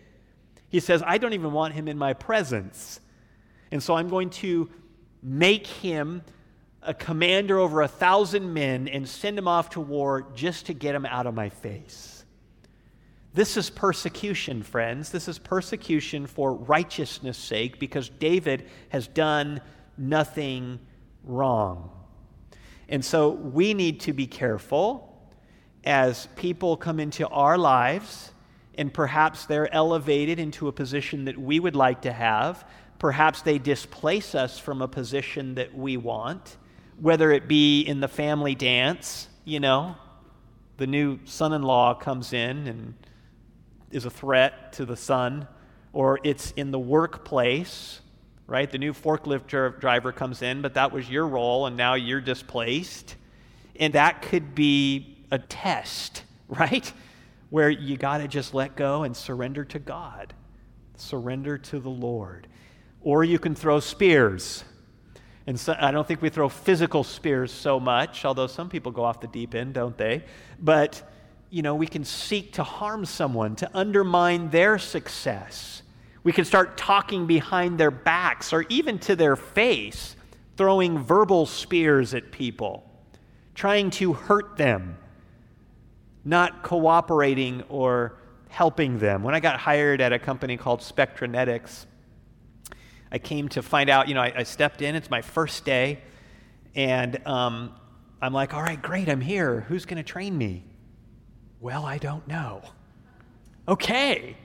he 0.69 0.81
says, 0.81 1.03
I 1.05 1.19
don't 1.19 1.33
even 1.33 1.53
want 1.53 1.75
him 1.75 1.89
in 1.89 1.99
my 1.99 2.13
presence. 2.13 3.01
And 3.71 3.83
so, 3.83 3.95
I'm 3.95 4.09
going 4.09 4.31
to 4.31 4.71
make 5.23 5.67
him 5.67 6.23
a 6.83 6.95
commander 6.95 7.59
over 7.59 7.83
a 7.83 7.89
thousand 7.89 8.53
men 8.53 8.89
and 8.89 9.09
send 9.09 9.39
him 9.39 9.49
off 9.49 9.71
to 9.71 9.81
war 9.81 10.27
just 10.35 10.67
to 10.67 10.75
get 10.75 10.95
him 10.95 11.05
out 11.07 11.27
of 11.27 11.35
my 11.35 11.49
face. 11.49 12.25
This 13.35 13.57
is 13.57 13.71
persecution, 13.71 14.63
friends. 14.63 15.11
This 15.11 15.29
is 15.29 15.39
persecution 15.39 16.27
for 16.27 16.55
righteousness' 16.55 17.37
sake 17.37 17.79
because 17.79 18.09
David 18.09 18.67
has 18.89 19.07
done 19.07 19.61
nothing 19.97 20.79
wrong. 21.25 21.91
And 22.89 23.05
so 23.05 23.31
we 23.31 23.75
need 23.75 24.01
to 24.01 24.13
be 24.13 24.27
careful 24.27 25.08
as 25.85 26.29
people 26.37 26.77
come 26.77 27.01
into 27.01 27.27
our 27.29 27.59
lives 27.59 28.33
and 28.77 28.93
perhaps 28.93 29.47
they're 29.47 29.73
elevated 29.75 30.39
into 30.39 30.69
a 30.69 30.73
position 30.73 31.25
that 31.25 31.37
we 31.37 31.59
would 31.59 31.77
like 31.77 32.03
to 32.03 32.13
have. 32.13 32.65
Perhaps 32.99 33.43
they 33.43 33.59
displace 33.59 34.35
us 34.35 34.59
from 34.59 34.83
a 34.83 34.89
position 34.89 35.55
that 35.57 35.75
we 35.75 35.97
want 35.97 36.57
whether 37.01 37.31
it 37.31 37.47
be 37.47 37.83
in 37.83 38.01
the 38.01 38.09
family 38.09 38.55
dance, 38.55 39.29
you 39.45 39.61
know, 39.61 39.97
the 40.77 40.87
new 40.87 41.19
son 41.25 41.53
in 41.53 41.63
law 41.63 41.95
comes 41.95 42.33
in 42.33 42.67
and 42.67 42.95
is 43.91 44.05
a 44.05 44.11
threat 44.11 44.73
to 44.75 44.85
the 44.85 44.97
son, 44.97 45.47
or 45.93 46.19
it's 46.25 46.51
in 46.53 46.71
the 46.71 46.79
workplace, 46.79 48.01
right? 48.47 48.71
The 48.71 48.79
new 48.79 48.93
forklift 48.93 49.81
driver 49.81 50.13
comes 50.13 50.43
in, 50.43 50.61
but 50.61 50.75
that 50.75 50.93
was 50.93 51.09
your 51.09 51.27
role, 51.27 51.67
and 51.67 51.77
now 51.77 51.95
you're 51.95 52.21
displaced. 52.21 53.17
And 53.77 53.95
that 53.95 54.23
could 54.23 54.55
be 54.55 55.18
a 55.31 55.39
test, 55.39 56.25
right? 56.49 56.93
Where 57.51 57.71
you 57.71 57.97
got 57.97 58.19
to 58.19 58.29
just 58.29 58.55
let 58.55 58.77
go 58.77 59.05
and 59.05 59.17
surrender 59.17 59.65
to 59.67 59.79
God, 59.79 60.35
surrender 60.97 61.59
to 61.59 61.79
the 61.79 61.89
Lord. 61.89 62.47
Or 63.01 63.25
you 63.25 63.39
can 63.39 63.55
throw 63.55 63.81
spears 63.81 64.65
and 65.49 65.59
so, 65.59 65.75
I 65.81 65.93
don't 65.93 66.07
think 66.07 66.21
we 66.21 66.29
throw 66.29 66.51
physical 66.51 67.03
spears 67.03 67.51
so 67.51 67.81
much, 67.81 68.27
although 68.27 68.47
some 68.47 68.69
people 68.69 68.93
go 68.93 69.03
off 69.03 69.23
the 69.23 69.29
deep 69.29 69.55
end, 69.55 69.73
don't 69.73 69.97
they? 69.97 70.27
But, 70.61 71.03
you 71.49 71.63
know, 71.63 71.75
we 71.75 71.87
can 71.87 72.05
seek 72.05 72.53
to 72.53 72.63
harm 72.63 73.07
someone, 73.07 73.57
to 73.57 73.71
undermine 73.73 74.51
their 74.51 74.77
success. 74.77 75.81
We 76.23 76.33
can 76.33 76.45
start 76.45 76.77
talking 76.77 77.27
behind 77.27 77.81
their 77.81 77.91
backs 77.91 78.53
or 78.53 78.67
even 78.69 78.99
to 78.99 79.17
their 79.17 79.37
face, 79.37 80.17
throwing 80.59 80.99
verbal 80.99 81.47
spears 81.47 82.13
at 82.13 82.31
people, 82.31 82.85
trying 83.55 83.89
to 83.93 84.13
hurt 84.13 84.59
them, 84.59 84.99
not 86.29 86.63
cooperating 86.63 87.63
or 87.71 88.19
helping 88.49 88.99
them. 88.99 89.23
When 89.23 89.35
I 89.35 89.41
got 89.41 89.59
hired 89.59 90.01
at 90.03 90.13
a 90.13 90.19
company 90.19 90.57
called 90.59 90.81
Spectranetics, 90.81 91.87
I 93.11 93.19
came 93.19 93.49
to 93.51 93.63
find 93.63 93.89
out, 93.89 94.09
you 94.09 94.15
know, 94.15 94.21
I, 94.21 94.33
I 94.37 94.43
stepped 94.43 94.83
in, 94.83 94.95
it's 94.95 95.09
my 95.09 95.23
first 95.23 95.65
day, 95.65 96.01
and 96.75 97.27
um, 97.27 97.75
I'm 98.21 98.35
like, 98.35 98.53
all 98.53 98.63
right, 98.63 98.81
great, 98.81 99.09
I'm 99.09 99.23
here. 99.23 99.61
Who's 99.69 99.87
going 99.87 99.97
to 99.97 100.03
train 100.03 100.37
me? 100.37 100.65
Well, 101.61 101.87
I 101.87 101.97
don't 101.97 102.27
know. 102.29 102.61
Okay. 103.67 104.37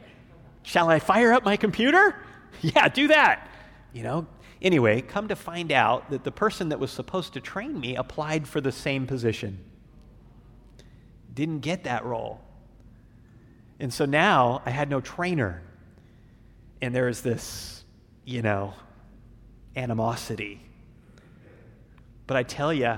Shall 0.63 0.89
I 0.89 0.99
fire 0.99 1.33
up 1.33 1.43
my 1.43 1.57
computer? 1.57 2.15
yeah, 2.61 2.87
do 2.87 3.09
that. 3.09 3.49
You 3.91 4.03
know, 4.03 4.25
anyway, 4.61 5.01
come 5.01 5.27
to 5.27 5.35
find 5.35 5.73
out 5.73 6.09
that 6.11 6.23
the 6.23 6.31
person 6.31 6.69
that 6.69 6.79
was 6.79 6.91
supposed 6.91 7.33
to 7.33 7.41
train 7.41 7.77
me 7.77 7.97
applied 7.97 8.47
for 8.47 8.61
the 8.61 8.71
same 8.71 9.05
position. 9.05 9.59
Didn't 11.33 11.59
get 11.59 11.85
that 11.85 12.05
role. 12.05 12.39
And 13.79 13.93
so 13.93 14.05
now 14.05 14.61
I 14.65 14.69
had 14.69 14.89
no 14.89 15.01
trainer. 15.01 15.61
And 16.81 16.93
there 16.93 17.07
is 17.07 17.21
this 17.21 17.83
you 18.25 18.41
know, 18.41 18.73
animosity. 19.75 20.61
But 22.27 22.37
I 22.37 22.43
tell 22.43 22.73
you, 22.73 22.97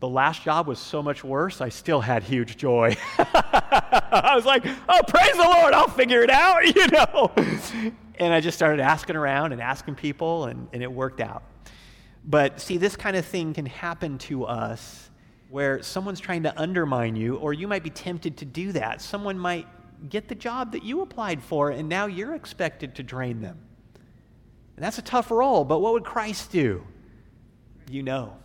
the 0.00 0.08
last 0.08 0.42
job 0.42 0.66
was 0.66 0.78
so 0.78 1.02
much 1.02 1.24
worse, 1.24 1.60
I 1.60 1.70
still 1.70 2.00
had 2.00 2.22
huge 2.22 2.56
joy. 2.56 2.96
I 3.18 4.32
was 4.34 4.44
like, 4.44 4.64
oh, 4.88 5.00
praise 5.08 5.32
the 5.32 5.42
Lord, 5.42 5.72
I'll 5.72 5.88
figure 5.88 6.22
it 6.22 6.30
out, 6.30 6.64
you 6.76 6.86
know. 6.88 7.32
and 8.16 8.32
I 8.32 8.40
just 8.40 8.56
started 8.56 8.80
asking 8.80 9.16
around 9.16 9.52
and 9.52 9.60
asking 9.60 9.96
people, 9.96 10.44
and, 10.46 10.68
and 10.72 10.82
it 10.82 10.92
worked 10.92 11.20
out. 11.20 11.42
But 12.24 12.60
see, 12.60 12.76
this 12.76 12.94
kind 12.94 13.16
of 13.16 13.24
thing 13.24 13.54
can 13.54 13.66
happen 13.66 14.18
to 14.18 14.44
us 14.44 15.07
where 15.48 15.82
someone's 15.82 16.20
trying 16.20 16.42
to 16.42 16.60
undermine 16.60 17.16
you, 17.16 17.36
or 17.36 17.52
you 17.52 17.66
might 17.66 17.82
be 17.82 17.90
tempted 17.90 18.36
to 18.38 18.44
do 18.44 18.72
that. 18.72 19.00
Someone 19.00 19.38
might 19.38 19.66
get 20.08 20.28
the 20.28 20.34
job 20.34 20.72
that 20.72 20.84
you 20.84 21.00
applied 21.00 21.42
for, 21.42 21.70
and 21.70 21.88
now 21.88 22.06
you're 22.06 22.34
expected 22.34 22.94
to 22.96 23.02
drain 23.02 23.40
them. 23.40 23.58
And 24.76 24.84
that's 24.84 24.98
a 24.98 25.02
tough 25.02 25.30
role, 25.30 25.64
but 25.64 25.80
what 25.80 25.92
would 25.94 26.04
Christ 26.04 26.52
do? 26.52 26.84
You 27.90 28.02
know, 28.02 28.36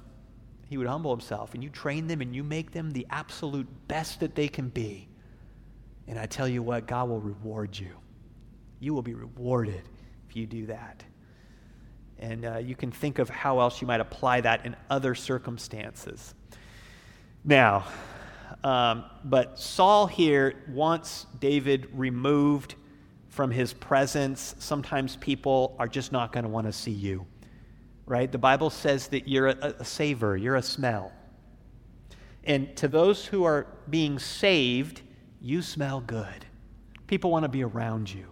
he 0.67 0.77
would 0.77 0.87
humble 0.87 1.11
himself, 1.11 1.53
and 1.53 1.63
you 1.63 1.69
train 1.69 2.07
them 2.07 2.21
and 2.21 2.35
you 2.35 2.43
make 2.43 2.71
them 2.71 2.91
the 2.91 3.05
absolute 3.09 3.67
best 3.87 4.21
that 4.21 4.33
they 4.33 4.47
can 4.47 4.69
be. 4.69 5.07
And 6.07 6.17
I 6.17 6.25
tell 6.25 6.47
you 6.47 6.63
what, 6.63 6.87
God 6.87 7.09
will 7.09 7.19
reward 7.19 7.77
you. 7.77 7.91
You 8.79 8.93
will 8.93 9.01
be 9.01 9.13
rewarded 9.13 9.83
if 10.27 10.35
you 10.35 10.45
do 10.45 10.65
that. 10.67 11.03
And 12.19 12.45
uh, 12.45 12.57
you 12.57 12.75
can 12.75 12.91
think 12.91 13.19
of 13.19 13.29
how 13.29 13.59
else 13.59 13.81
you 13.81 13.87
might 13.87 13.99
apply 13.99 14.41
that 14.41 14.65
in 14.65 14.75
other 14.89 15.13
circumstances. 15.13 16.33
Now, 17.45 17.85
um, 18.63 19.03
but 19.23 19.59
Saul 19.59 20.07
here 20.07 20.53
wants 20.69 21.25
David 21.39 21.89
removed 21.93 22.75
from 23.27 23.49
his 23.51 23.73
presence, 23.73 24.55
sometimes 24.59 25.15
people 25.15 25.75
are 25.79 25.87
just 25.87 26.11
not 26.11 26.31
going 26.31 26.43
to 26.43 26.49
want 26.49 26.67
to 26.67 26.71
see 26.71 26.91
you. 26.91 27.25
Right? 28.05 28.31
The 28.31 28.37
Bible 28.37 28.69
says 28.69 29.07
that 29.07 29.27
you're 29.27 29.47
a, 29.47 29.75
a 29.79 29.85
savor, 29.85 30.37
you're 30.37 30.55
a 30.55 30.61
smell. 30.61 31.11
And 32.43 32.75
to 32.77 32.87
those 32.87 33.25
who 33.25 33.43
are 33.43 33.65
being 33.89 34.19
saved, 34.19 35.01
you 35.41 35.61
smell 35.61 36.01
good. 36.01 36.45
People 37.07 37.31
want 37.31 37.43
to 37.43 37.49
be 37.49 37.63
around 37.63 38.13
you. 38.13 38.27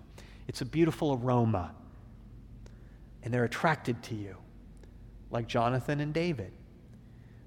It's 0.47 0.61
a 0.61 0.65
beautiful 0.65 1.19
aroma. 1.21 1.73
And 3.23 3.33
they're 3.33 3.45
attracted 3.45 4.03
to 4.03 4.15
you, 4.15 4.37
like 5.31 5.47
Jonathan 5.47 5.99
and 5.99 6.13
David. 6.13 6.51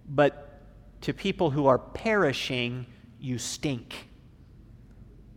But 0.08 0.43
to 1.04 1.12
people 1.12 1.50
who 1.50 1.66
are 1.66 1.78
perishing, 1.78 2.86
you 3.20 3.36
stink. 3.36 4.08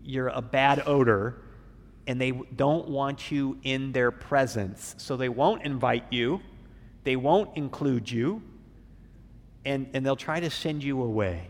You're 0.01 0.29
a 0.29 0.41
bad 0.41 0.83
odor 0.87 1.41
and 2.07 2.21
they 2.21 2.31
don't 2.31 2.87
want 2.87 3.31
you 3.31 3.57
in 3.63 3.91
their 3.91 4.09
presence. 4.09 4.95
So 4.97 5.17
they 5.17 5.27
won't 5.27 5.63
invite 5.63 6.05
you, 6.09 6.39
they 7.03 7.17
won't 7.17 7.57
include 7.57 8.09
you, 8.09 8.41
and, 9.65 9.89
and 9.93 10.05
they'll 10.05 10.15
try 10.15 10.39
to 10.39 10.49
send 10.49 10.85
you 10.85 11.03
away. 11.03 11.49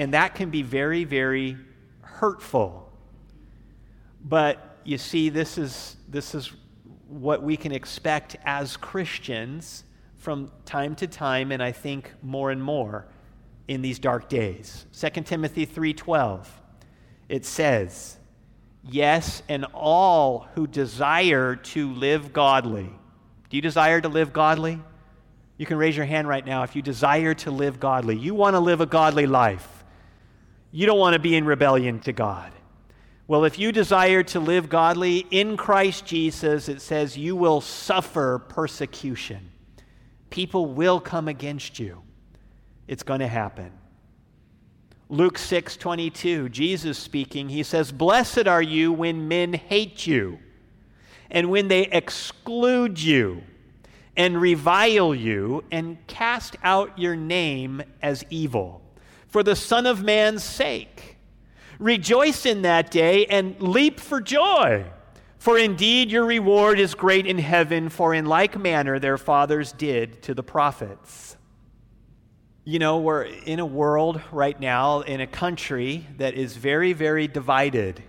And 0.00 0.14
that 0.14 0.34
can 0.34 0.50
be 0.50 0.62
very, 0.62 1.04
very 1.04 1.56
hurtful. 2.00 2.90
But 4.24 4.80
you 4.82 4.98
see, 4.98 5.28
this 5.28 5.58
is, 5.58 5.96
this 6.08 6.34
is 6.34 6.50
what 7.06 7.40
we 7.40 7.56
can 7.56 7.70
expect 7.70 8.34
as 8.44 8.76
Christians 8.76 9.84
from 10.22 10.52
time 10.64 10.94
to 10.94 11.08
time, 11.08 11.50
and 11.50 11.60
I 11.60 11.72
think 11.72 12.12
more 12.22 12.52
and 12.52 12.62
more 12.62 13.06
in 13.66 13.82
these 13.82 13.98
dark 13.98 14.28
days. 14.28 14.86
2 14.92 15.26
Timothy 15.26 15.66
3:12 15.66 16.46
it 17.28 17.44
says 17.44 18.18
Yes, 18.84 19.42
and 19.48 19.64
all 19.74 20.48
who 20.54 20.66
desire 20.66 21.56
to 21.56 21.92
live 21.94 22.32
godly. 22.32 22.90
Do 23.48 23.56
you 23.56 23.62
desire 23.62 24.00
to 24.00 24.08
live 24.08 24.32
godly? 24.32 24.80
You 25.56 25.66
can 25.66 25.76
raise 25.76 25.96
your 25.96 26.06
hand 26.06 26.26
right 26.26 26.44
now 26.44 26.62
if 26.62 26.74
you 26.74 26.82
desire 26.82 27.34
to 27.34 27.50
live 27.50 27.78
godly. 27.78 28.16
You 28.16 28.34
want 28.34 28.54
to 28.54 28.60
live 28.60 28.80
a 28.80 28.86
godly 28.86 29.26
life. 29.26 29.84
You 30.72 30.86
don't 30.86 30.98
want 30.98 31.14
to 31.14 31.20
be 31.20 31.36
in 31.36 31.44
rebellion 31.44 32.00
to 32.00 32.12
God. 32.12 32.52
Well, 33.28 33.44
if 33.44 33.58
you 33.58 33.72
desire 33.72 34.22
to 34.24 34.40
live 34.40 34.68
godly 34.68 35.26
in 35.30 35.56
Christ 35.56 36.04
Jesus, 36.04 36.68
it 36.68 36.80
says 36.80 37.16
you 37.16 37.36
will 37.36 37.60
suffer 37.60 38.40
persecution. 38.40 39.51
People 40.32 40.64
will 40.64 40.98
come 40.98 41.28
against 41.28 41.78
you. 41.78 42.00
It's 42.88 43.02
going 43.02 43.20
to 43.20 43.28
happen. 43.28 43.70
Luke 45.10 45.36
6 45.36 45.76
22, 45.76 46.48
Jesus 46.48 46.96
speaking, 46.96 47.50
he 47.50 47.62
says, 47.62 47.92
Blessed 47.92 48.48
are 48.48 48.62
you 48.62 48.94
when 48.94 49.28
men 49.28 49.52
hate 49.52 50.06
you 50.06 50.38
and 51.30 51.50
when 51.50 51.68
they 51.68 51.82
exclude 51.82 52.98
you 52.98 53.42
and 54.16 54.40
revile 54.40 55.14
you 55.14 55.64
and 55.70 55.98
cast 56.06 56.56
out 56.62 56.98
your 56.98 57.14
name 57.14 57.82
as 58.00 58.24
evil 58.30 58.80
for 59.28 59.42
the 59.42 59.54
Son 59.54 59.84
of 59.84 60.02
Man's 60.02 60.42
sake. 60.42 61.18
Rejoice 61.78 62.46
in 62.46 62.62
that 62.62 62.90
day 62.90 63.26
and 63.26 63.60
leap 63.60 64.00
for 64.00 64.22
joy. 64.22 64.86
For 65.42 65.58
indeed 65.58 66.12
your 66.12 66.24
reward 66.24 66.78
is 66.78 66.94
great 66.94 67.26
in 67.26 67.36
heaven, 67.36 67.88
for 67.88 68.14
in 68.14 68.26
like 68.26 68.56
manner 68.56 69.00
their 69.00 69.18
fathers 69.18 69.72
did 69.72 70.22
to 70.22 70.34
the 70.34 70.42
prophets. 70.44 71.36
You 72.62 72.78
know, 72.78 73.00
we're 73.00 73.24
in 73.24 73.58
a 73.58 73.66
world 73.66 74.20
right 74.30 74.60
now, 74.60 75.00
in 75.00 75.20
a 75.20 75.26
country 75.26 76.06
that 76.18 76.34
is 76.34 76.56
very, 76.56 76.92
very 76.92 77.26
divided. 77.26 78.04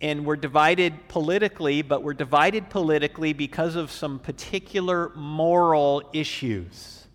And 0.00 0.26
we're 0.26 0.34
divided 0.34 1.06
politically, 1.06 1.82
but 1.82 2.02
we're 2.02 2.14
divided 2.14 2.68
politically 2.68 3.32
because 3.32 3.76
of 3.76 3.92
some 3.92 4.18
particular 4.18 5.12
moral 5.14 6.02
issues. 6.12 7.06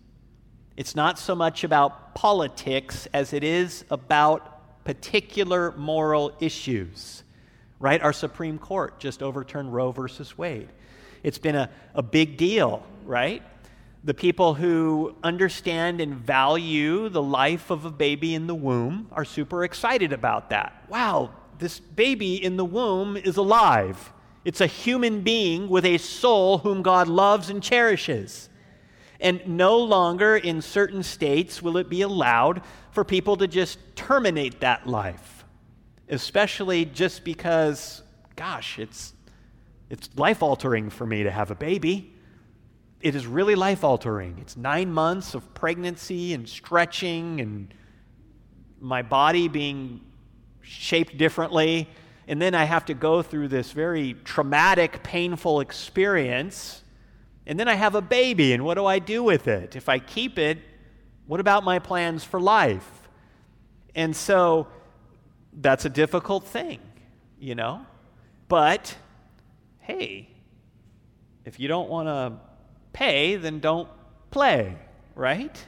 It's 0.78 0.96
not 0.96 1.18
so 1.18 1.34
much 1.34 1.62
about 1.62 2.14
politics 2.14 3.06
as 3.12 3.34
it 3.34 3.44
is 3.44 3.84
about 3.90 4.82
particular 4.86 5.72
moral 5.72 6.34
issues 6.40 7.23
right? 7.84 8.00
Our 8.00 8.14
Supreme 8.14 8.56
Court 8.56 8.98
just 8.98 9.22
overturned 9.22 9.74
Roe 9.74 9.92
versus 9.92 10.38
Wade. 10.38 10.70
It's 11.22 11.36
been 11.36 11.54
a, 11.54 11.68
a 11.94 12.02
big 12.02 12.38
deal, 12.38 12.82
right? 13.04 13.42
The 14.04 14.14
people 14.14 14.54
who 14.54 15.14
understand 15.22 16.00
and 16.00 16.14
value 16.14 17.10
the 17.10 17.22
life 17.22 17.68
of 17.68 17.84
a 17.84 17.90
baby 17.90 18.34
in 18.34 18.46
the 18.46 18.54
womb 18.54 19.08
are 19.12 19.26
super 19.26 19.64
excited 19.64 20.14
about 20.14 20.48
that. 20.48 20.82
Wow, 20.88 21.32
this 21.58 21.78
baby 21.78 22.42
in 22.42 22.56
the 22.56 22.64
womb 22.64 23.18
is 23.18 23.36
alive. 23.36 24.14
It's 24.46 24.62
a 24.62 24.66
human 24.66 25.20
being 25.20 25.68
with 25.68 25.84
a 25.84 25.98
soul 25.98 26.56
whom 26.56 26.80
God 26.80 27.06
loves 27.06 27.50
and 27.50 27.62
cherishes. 27.62 28.48
And 29.20 29.46
no 29.46 29.76
longer 29.76 30.38
in 30.38 30.62
certain 30.62 31.02
states 31.02 31.60
will 31.60 31.76
it 31.76 31.90
be 31.90 32.00
allowed 32.00 32.62
for 32.92 33.04
people 33.04 33.36
to 33.36 33.46
just 33.46 33.78
terminate 33.94 34.60
that 34.60 34.86
life 34.86 35.33
especially 36.08 36.84
just 36.84 37.24
because, 37.24 38.02
gosh, 38.36 38.78
it's, 38.78 39.14
it's 39.90 40.08
life 40.16 40.42
altering 40.42 40.90
for 40.90 41.06
me 41.06 41.22
to 41.22 41.30
have 41.30 41.50
a 41.50 41.54
baby. 41.54 42.12
It 43.00 43.14
is 43.14 43.26
really 43.26 43.54
life 43.54 43.84
altering. 43.84 44.38
It's 44.40 44.56
nine 44.56 44.92
months 44.92 45.34
of 45.34 45.52
pregnancy 45.54 46.32
and 46.34 46.48
stretching 46.48 47.40
and 47.40 47.74
my 48.80 49.02
body 49.02 49.48
being 49.48 50.00
shaped 50.62 51.16
differently. 51.16 51.88
And 52.26 52.40
then 52.40 52.54
I 52.54 52.64
have 52.64 52.86
to 52.86 52.94
go 52.94 53.22
through 53.22 53.48
this 53.48 53.72
very 53.72 54.14
traumatic, 54.24 55.02
painful 55.02 55.60
experience. 55.60 56.82
And 57.46 57.60
then 57.60 57.68
I 57.68 57.74
have 57.74 57.94
a 57.94 58.00
baby, 58.00 58.54
and 58.54 58.64
what 58.64 58.74
do 58.74 58.86
I 58.86 58.98
do 58.98 59.22
with 59.22 59.48
it? 59.48 59.76
If 59.76 59.90
I 59.90 59.98
keep 59.98 60.38
it, 60.38 60.58
what 61.26 61.40
about 61.40 61.64
my 61.64 61.78
plans 61.78 62.24
for 62.24 62.40
life? 62.40 63.08
And 63.94 64.16
so 64.16 64.66
that's 65.60 65.84
a 65.84 65.90
difficult 65.90 66.46
thing, 66.46 66.80
you 67.38 67.54
know? 67.54 67.86
But 68.48 68.96
hey, 69.80 70.28
if 71.44 71.60
you 71.60 71.68
don't 71.68 71.88
want 71.88 72.08
to 72.08 72.40
pay, 72.92 73.36
then 73.36 73.60
don't 73.60 73.88
play, 74.30 74.76
right? 75.14 75.64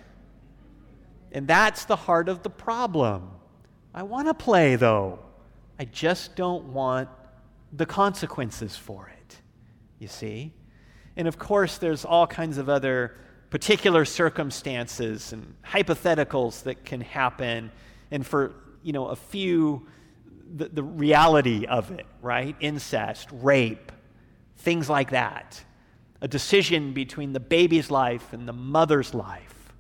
And 1.33 1.47
that's 1.47 1.85
the 1.85 1.97
heart 1.97 2.29
of 2.29 2.43
the 2.43 2.51
problem. 2.51 3.31
I 3.95 4.03
want 4.03 4.29
to 4.29 4.35
play, 4.35 4.77
though. 4.77 5.19
I 5.79 5.85
just 5.85 6.37
don't 6.37 6.65
want 6.67 7.09
the 7.73 7.87
consequences 7.87 8.77
for 8.77 9.09
it, 9.09 9.37
you 9.99 10.09
see? 10.09 10.53
And 11.17 11.29
of 11.29 11.39
course, 11.39 11.79
there's 11.79 12.05
all 12.05 12.27
kinds 12.27 12.59
of 12.59 12.69
other 12.69 13.17
particular 13.51 14.05
circumstances 14.05 15.33
and 15.33 15.55
hypotheticals 15.65 16.63
that 16.65 16.85
can 16.85 17.01
happen. 17.01 17.71
And 18.11 18.27
for 18.27 18.55
you 18.87 18.93
know, 18.93 19.09
a 19.09 19.17
few, 19.17 19.85
the, 20.55 20.69
the 20.69 20.83
reality 20.83 21.67
of 21.67 21.91
it, 21.91 22.07
right? 22.23 22.55
Incest, 22.61 23.29
rape, 23.33 23.91
things 24.59 24.89
like 24.89 25.11
that. 25.11 25.61
A 26.21 26.29
decision 26.29 26.93
between 26.93 27.33
the 27.33 27.41
baby's 27.41 27.91
life 27.91 28.33
and 28.33 28.47
the 28.47 28.53
mother's 28.53 29.13
life. 29.13 29.73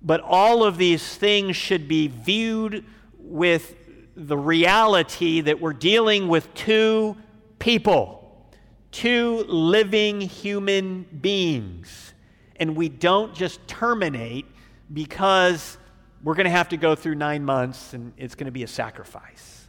But 0.00 0.20
all 0.20 0.62
of 0.62 0.78
these 0.78 1.16
things 1.16 1.56
should 1.56 1.88
be 1.88 2.06
viewed 2.06 2.84
with 3.18 3.74
the 4.14 4.38
reality 4.38 5.40
that 5.40 5.60
we're 5.60 5.72
dealing 5.72 6.28
with 6.28 6.54
two 6.54 7.16
people, 7.58 8.48
two 8.92 9.44
living 9.48 10.20
human 10.20 11.04
beings. 11.20 12.14
And 12.60 12.76
we 12.76 12.88
don't 12.88 13.34
just 13.34 13.66
terminate 13.66 14.46
because 14.92 15.78
we're 16.24 16.34
going 16.34 16.44
to 16.44 16.50
have 16.50 16.70
to 16.70 16.78
go 16.78 16.94
through 16.94 17.16
nine 17.16 17.44
months, 17.44 17.92
and 17.92 18.14
it's 18.16 18.34
going 18.34 18.46
to 18.46 18.50
be 18.50 18.62
a 18.62 18.68
sacrifice, 18.68 19.66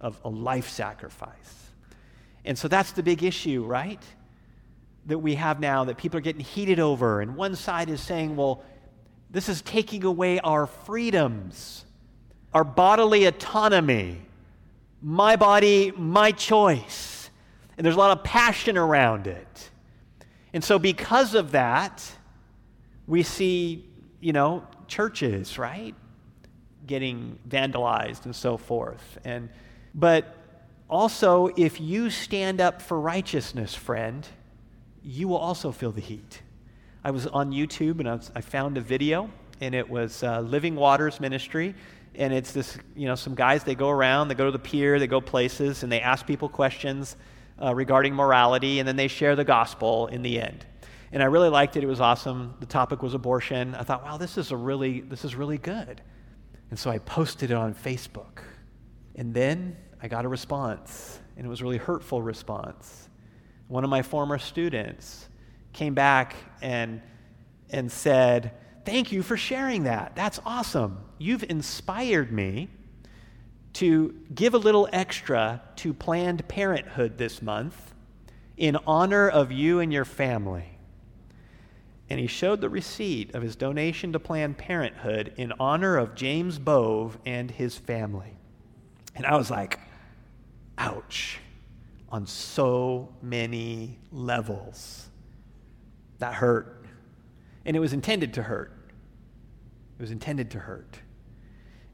of 0.00 0.18
a 0.24 0.28
life 0.28 0.68
sacrifice. 0.68 1.70
And 2.44 2.56
so 2.56 2.68
that's 2.68 2.92
the 2.92 3.02
big 3.02 3.24
issue, 3.24 3.64
right? 3.64 4.02
That 5.06 5.18
we 5.18 5.34
have 5.34 5.58
now 5.58 5.84
that 5.84 5.98
people 5.98 6.18
are 6.18 6.22
getting 6.22 6.42
heated 6.44 6.78
over. 6.78 7.20
And 7.20 7.36
one 7.36 7.56
side 7.56 7.90
is 7.90 8.00
saying, 8.00 8.36
well, 8.36 8.62
this 9.30 9.48
is 9.48 9.62
taking 9.62 10.04
away 10.04 10.38
our 10.40 10.66
freedoms, 10.66 11.84
our 12.54 12.64
bodily 12.64 13.24
autonomy, 13.24 14.22
my 15.02 15.34
body, 15.34 15.92
my 15.96 16.30
choice. 16.30 17.30
And 17.76 17.84
there's 17.84 17.96
a 17.96 17.98
lot 17.98 18.16
of 18.16 18.22
passion 18.22 18.78
around 18.78 19.26
it. 19.26 19.70
And 20.52 20.62
so, 20.62 20.78
because 20.78 21.34
of 21.34 21.52
that, 21.52 22.04
we 23.06 23.22
see, 23.22 23.84
you 24.20 24.32
know, 24.32 24.64
churches, 24.90 25.58
right? 25.58 25.94
Getting 26.86 27.38
vandalized 27.48 28.26
and 28.26 28.36
so 28.36 28.58
forth. 28.58 29.18
And 29.24 29.48
but 29.94 30.36
also 30.88 31.48
if 31.56 31.80
you 31.80 32.10
stand 32.10 32.60
up 32.60 32.82
for 32.82 33.00
righteousness, 33.00 33.74
friend, 33.74 34.26
you 35.02 35.28
will 35.28 35.38
also 35.38 35.72
feel 35.72 35.92
the 35.92 36.00
heat. 36.00 36.42
I 37.02 37.10
was 37.10 37.26
on 37.26 37.52
YouTube 37.52 38.00
and 38.00 38.08
I, 38.08 38.14
was, 38.16 38.30
I 38.34 38.42
found 38.42 38.76
a 38.76 38.82
video, 38.82 39.30
and 39.60 39.74
it 39.74 39.88
was 39.88 40.22
uh, 40.22 40.40
Living 40.40 40.74
Waters 40.74 41.20
Ministry, 41.20 41.74
and 42.14 42.32
it's 42.34 42.52
this, 42.52 42.76
you 42.94 43.06
know, 43.06 43.14
some 43.14 43.34
guys 43.34 43.64
they 43.64 43.74
go 43.74 43.88
around, 43.88 44.28
they 44.28 44.34
go 44.34 44.44
to 44.44 44.50
the 44.50 44.58
pier, 44.58 44.98
they 44.98 45.06
go 45.06 45.20
places, 45.20 45.82
and 45.82 45.90
they 45.90 46.00
ask 46.00 46.26
people 46.26 46.48
questions 46.48 47.16
uh, 47.62 47.74
regarding 47.74 48.14
morality, 48.14 48.80
and 48.80 48.88
then 48.88 48.96
they 48.96 49.08
share 49.08 49.36
the 49.36 49.44
gospel 49.44 50.08
in 50.08 50.22
the 50.22 50.40
end. 50.40 50.66
And 51.12 51.22
I 51.22 51.26
really 51.26 51.48
liked 51.48 51.76
it. 51.76 51.82
It 51.82 51.88
was 51.88 52.00
awesome. 52.00 52.54
The 52.60 52.66
topic 52.66 53.02
was 53.02 53.14
abortion. 53.14 53.74
I 53.74 53.82
thought, 53.82 54.04
wow, 54.04 54.16
this 54.16 54.38
is 54.38 54.52
a 54.52 54.56
really 54.56 55.00
this 55.00 55.24
is 55.24 55.34
really 55.34 55.58
good. 55.58 56.00
And 56.70 56.78
so 56.78 56.90
I 56.90 56.98
posted 56.98 57.50
it 57.50 57.54
on 57.54 57.74
Facebook. 57.74 58.42
And 59.16 59.34
then 59.34 59.76
I 60.00 60.08
got 60.08 60.24
a 60.24 60.28
response, 60.28 61.18
and 61.36 61.44
it 61.44 61.48
was 61.48 61.60
a 61.60 61.64
really 61.64 61.78
hurtful 61.78 62.22
response. 62.22 63.08
One 63.68 63.84
of 63.84 63.90
my 63.90 64.02
former 64.02 64.38
students 64.38 65.28
came 65.72 65.94
back 65.94 66.36
and 66.62 67.02
and 67.70 67.90
said, 67.90 68.52
"Thank 68.84 69.12
you 69.12 69.22
for 69.22 69.36
sharing 69.36 69.84
that. 69.84 70.14
That's 70.14 70.40
awesome. 70.46 70.98
You've 71.18 71.44
inspired 71.44 72.32
me 72.32 72.68
to 73.74 74.14
give 74.34 74.54
a 74.54 74.58
little 74.58 74.88
extra 74.92 75.62
to 75.76 75.92
Planned 75.92 76.46
Parenthood 76.48 77.18
this 77.18 77.42
month 77.42 77.94
in 78.56 78.76
honor 78.86 79.28
of 79.28 79.52
you 79.52 79.80
and 79.80 79.92
your 79.92 80.04
family." 80.04 80.78
And 82.10 82.18
he 82.18 82.26
showed 82.26 82.60
the 82.60 82.68
receipt 82.68 83.36
of 83.36 83.42
his 83.42 83.54
donation 83.54 84.12
to 84.12 84.18
Planned 84.18 84.58
Parenthood 84.58 85.32
in 85.36 85.52
honor 85.60 85.96
of 85.96 86.16
James 86.16 86.58
Beauvais 86.58 87.16
and 87.24 87.48
his 87.48 87.78
family. 87.78 88.36
And 89.14 89.24
I 89.24 89.36
was 89.36 89.48
like, 89.48 89.78
ouch, 90.76 91.38
on 92.08 92.26
so 92.26 93.14
many 93.22 93.98
levels. 94.10 95.08
That 96.18 96.34
hurt. 96.34 96.84
And 97.64 97.76
it 97.76 97.80
was 97.80 97.92
intended 97.92 98.34
to 98.34 98.42
hurt. 98.42 98.72
It 99.96 100.02
was 100.02 100.10
intended 100.10 100.50
to 100.52 100.58
hurt. 100.58 100.98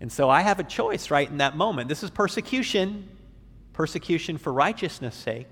And 0.01 0.11
so 0.11 0.31
I 0.31 0.41
have 0.41 0.59
a 0.59 0.65
choice 0.65 1.11
right 1.11 1.29
in 1.29 1.39
that 1.39 1.57
moment. 1.57 1.91
This 1.91 2.03
is 2.03 2.11
persecution, 2.11 3.09
persecution 3.75 4.39
for 4.39 4.53
righteousness' 4.53 5.15
sake. 5.15 5.51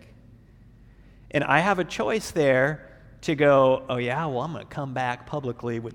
And 1.30 1.44
I 1.44 1.60
have 1.60 1.78
a 1.78 1.84
choice 1.84 2.30
there 2.30 2.93
to 3.24 3.34
go, 3.34 3.84
oh 3.88 3.96
yeah, 3.96 4.26
well, 4.26 4.42
I'm 4.42 4.52
going 4.52 4.64
to 4.64 4.70
come 4.70 4.92
back 4.92 5.26
publicly 5.26 5.78
with, 5.78 5.94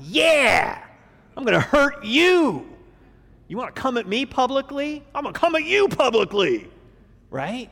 yeah, 0.00 0.84
I'm 1.36 1.44
going 1.44 1.54
to 1.54 1.60
hurt 1.60 2.04
you. 2.04 2.66
You 3.48 3.56
want 3.56 3.74
to 3.74 3.80
come 3.80 3.96
at 3.96 4.06
me 4.06 4.26
publicly? 4.26 5.04
I'm 5.14 5.22
going 5.22 5.34
to 5.34 5.40
come 5.40 5.54
at 5.54 5.64
you 5.64 5.88
publicly, 5.88 6.68
right? 7.30 7.70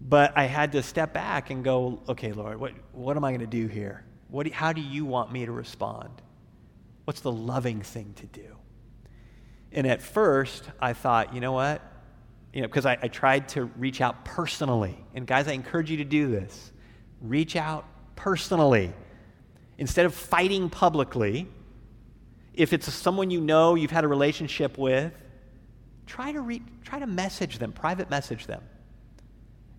But 0.00 0.36
I 0.36 0.44
had 0.44 0.72
to 0.72 0.82
step 0.82 1.14
back 1.14 1.50
and 1.50 1.64
go, 1.64 2.00
okay, 2.08 2.32
Lord, 2.32 2.58
what, 2.60 2.72
what 2.92 3.16
am 3.16 3.24
I 3.24 3.30
going 3.30 3.40
to 3.40 3.46
do 3.46 3.66
here? 3.66 4.04
What, 4.28 4.50
how 4.50 4.72
do 4.72 4.80
you 4.80 5.04
want 5.04 5.32
me 5.32 5.46
to 5.46 5.52
respond? 5.52 6.10
What's 7.04 7.20
the 7.20 7.32
loving 7.32 7.82
thing 7.82 8.14
to 8.16 8.26
do? 8.26 8.56
And 9.72 9.86
at 9.86 10.02
first, 10.02 10.64
I 10.80 10.92
thought, 10.92 11.34
you 11.34 11.40
know 11.40 11.52
what? 11.52 11.82
You 12.54 12.62
know, 12.62 12.68
because 12.68 12.86
I, 12.86 12.96
I 13.02 13.08
tried 13.08 13.48
to 13.50 13.64
reach 13.76 14.00
out 14.00 14.24
personally. 14.24 14.96
And 15.12 15.26
guys, 15.26 15.48
I 15.48 15.52
encourage 15.52 15.90
you 15.90 15.96
to 15.98 16.04
do 16.04 16.30
this. 16.30 16.70
Reach 17.20 17.56
out 17.56 17.84
personally. 18.14 18.92
Instead 19.76 20.06
of 20.06 20.14
fighting 20.14 20.70
publicly, 20.70 21.48
if 22.54 22.72
it's 22.72 22.92
someone 22.94 23.32
you 23.32 23.40
know, 23.40 23.74
you've 23.74 23.90
had 23.90 24.04
a 24.04 24.08
relationship 24.08 24.78
with, 24.78 25.12
try 26.06 26.30
to, 26.30 26.40
re- 26.40 26.62
try 26.84 27.00
to 27.00 27.08
message 27.08 27.58
them, 27.58 27.72
private 27.72 28.08
message 28.08 28.46
them, 28.46 28.62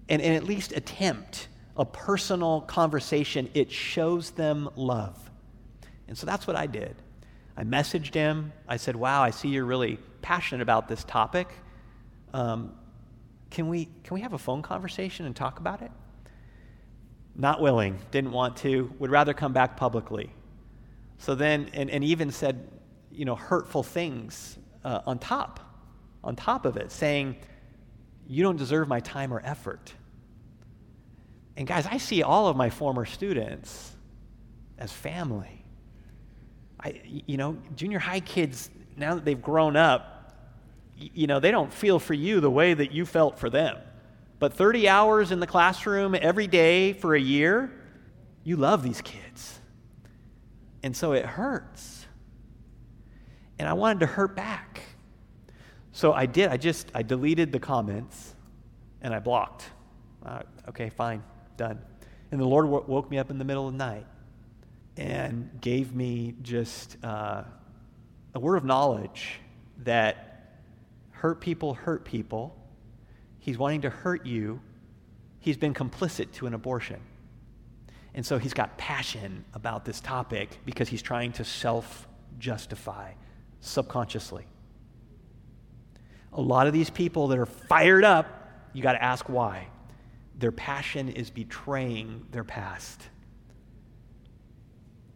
and, 0.09 0.21
and 0.21 0.35
at 0.35 0.43
least 0.43 0.73
attempt 0.73 1.47
a 1.77 1.85
personal 1.85 2.59
conversation. 2.59 3.49
It 3.53 3.71
shows 3.71 4.31
them 4.31 4.69
love. 4.75 5.17
And 6.09 6.17
so 6.17 6.25
that's 6.25 6.45
what 6.45 6.57
I 6.57 6.67
did. 6.67 6.97
I 7.55 7.63
messaged 7.63 8.13
him. 8.13 8.51
I 8.67 8.75
said, 8.75 8.97
Wow, 8.97 9.23
I 9.23 9.29
see 9.29 9.47
you're 9.47 9.63
really 9.63 9.97
passionate 10.21 10.61
about 10.61 10.89
this 10.89 11.05
topic. 11.05 11.47
Um, 12.35 12.73
can, 13.49 13.69
we, 13.69 13.85
can 14.03 14.13
we 14.13 14.19
have 14.19 14.33
a 14.33 14.37
phone 14.37 14.61
conversation 14.61 15.25
and 15.25 15.33
talk 15.33 15.59
about 15.59 15.81
it? 15.81 15.91
Not 17.33 17.61
willing, 17.61 17.97
didn't 18.11 18.33
want 18.33 18.57
to, 18.57 18.93
would 18.99 19.09
rather 19.09 19.33
come 19.33 19.53
back 19.53 19.77
publicly. 19.77 20.33
So 21.17 21.33
then, 21.33 21.69
and, 21.71 21.89
and 21.89 22.03
even 22.03 22.31
said, 22.31 22.67
you 23.09 23.23
know, 23.23 23.35
hurtful 23.35 23.83
things 23.83 24.57
uh, 24.83 24.99
on 25.05 25.17
top, 25.17 25.61
on 26.25 26.35
top 26.35 26.65
of 26.65 26.75
it, 26.75 26.91
saying, 26.91 27.37
you 28.27 28.43
don't 28.43 28.57
deserve 28.57 28.89
my 28.89 28.99
time 28.99 29.33
or 29.33 29.41
effort. 29.45 29.93
And 31.55 31.65
guys, 31.65 31.87
I 31.89 31.99
see 31.99 32.21
all 32.21 32.49
of 32.49 32.57
my 32.57 32.69
former 32.69 33.05
students 33.05 33.95
as 34.77 34.91
family. 34.91 35.63
I, 36.81 36.99
you 37.05 37.37
know, 37.37 37.57
junior 37.77 37.99
high 37.99 38.19
kids, 38.19 38.69
now 38.97 39.15
that 39.15 39.23
they've 39.23 39.41
grown 39.41 39.77
up, 39.77 40.14
you 40.97 41.27
know, 41.27 41.39
they 41.39 41.51
don't 41.51 41.73
feel 41.73 41.99
for 41.99 42.13
you 42.13 42.39
the 42.39 42.51
way 42.51 42.73
that 42.73 42.91
you 42.91 43.05
felt 43.05 43.37
for 43.39 43.49
them. 43.49 43.77
But 44.39 44.53
30 44.53 44.87
hours 44.87 45.31
in 45.31 45.39
the 45.39 45.47
classroom 45.47 46.15
every 46.15 46.47
day 46.47 46.93
for 46.93 47.15
a 47.15 47.19
year, 47.19 47.71
you 48.43 48.57
love 48.57 48.83
these 48.83 49.01
kids. 49.01 49.59
And 50.83 50.95
so 50.95 51.13
it 51.13 51.25
hurts. 51.25 52.05
And 53.57 53.67
I 53.67 53.73
wanted 53.73 54.01
to 54.01 54.05
hurt 54.05 54.35
back. 54.35 54.81
So 55.91 56.13
I 56.13 56.25
did. 56.25 56.49
I 56.49 56.57
just, 56.57 56.91
I 56.93 57.01
deleted 57.03 57.51
the 57.51 57.59
comments 57.59 58.35
and 59.01 59.13
I 59.13 59.19
blocked. 59.19 59.63
Uh, 60.25 60.41
okay, 60.69 60.89
fine, 60.89 61.23
done. 61.57 61.79
And 62.31 62.39
the 62.39 62.45
Lord 62.45 62.65
w- 62.65 62.83
woke 62.87 63.09
me 63.09 63.17
up 63.17 63.29
in 63.29 63.37
the 63.37 63.45
middle 63.45 63.67
of 63.67 63.73
the 63.73 63.77
night 63.77 64.05
and 64.97 65.49
gave 65.61 65.95
me 65.95 66.35
just 66.41 66.97
uh, 67.03 67.43
a 68.33 68.39
word 68.39 68.57
of 68.57 68.65
knowledge 68.65 69.39
that 69.83 70.34
hurt 71.25 71.41
people 71.41 71.73
hurt 71.73 72.05
people 72.05 72.55
He's 73.45 73.59
wanting 73.59 73.81
to 73.81 73.91
hurt 73.91 74.25
you. 74.25 74.59
He's 75.39 75.55
been 75.55 75.75
complicit 75.75 76.31
to 76.33 76.47
an 76.47 76.55
abortion. 76.55 76.99
And 78.15 78.25
so 78.25 78.39
he's 78.39 78.55
got 78.55 78.75
passion 78.79 79.45
about 79.53 79.85
this 79.85 80.01
topic 80.01 80.57
because 80.65 80.89
he's 80.89 81.03
trying 81.03 81.31
to 81.33 81.43
self 81.43 82.07
justify 82.39 83.11
subconsciously. 83.61 84.47
A 86.33 86.41
lot 86.41 86.65
of 86.65 86.73
these 86.73 86.89
people 86.89 87.27
that 87.27 87.37
are 87.37 87.45
fired 87.45 88.03
up, 88.03 88.49
you 88.73 88.81
got 88.81 88.93
to 88.93 89.03
ask 89.03 89.29
why. 89.29 89.67
Their 90.39 90.51
passion 90.51 91.09
is 91.09 91.29
betraying 91.29 92.25
their 92.31 92.43
past. 92.43 92.99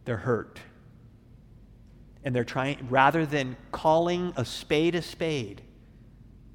They're 0.06 0.18
hurt. 0.18 0.60
And 2.24 2.36
they're 2.36 2.44
trying, 2.44 2.88
rather 2.92 3.26
than 3.26 3.58
calling 3.72 4.34
a 4.38 4.46
spade 4.46 4.94
a 4.94 5.02
spade, 5.02 5.64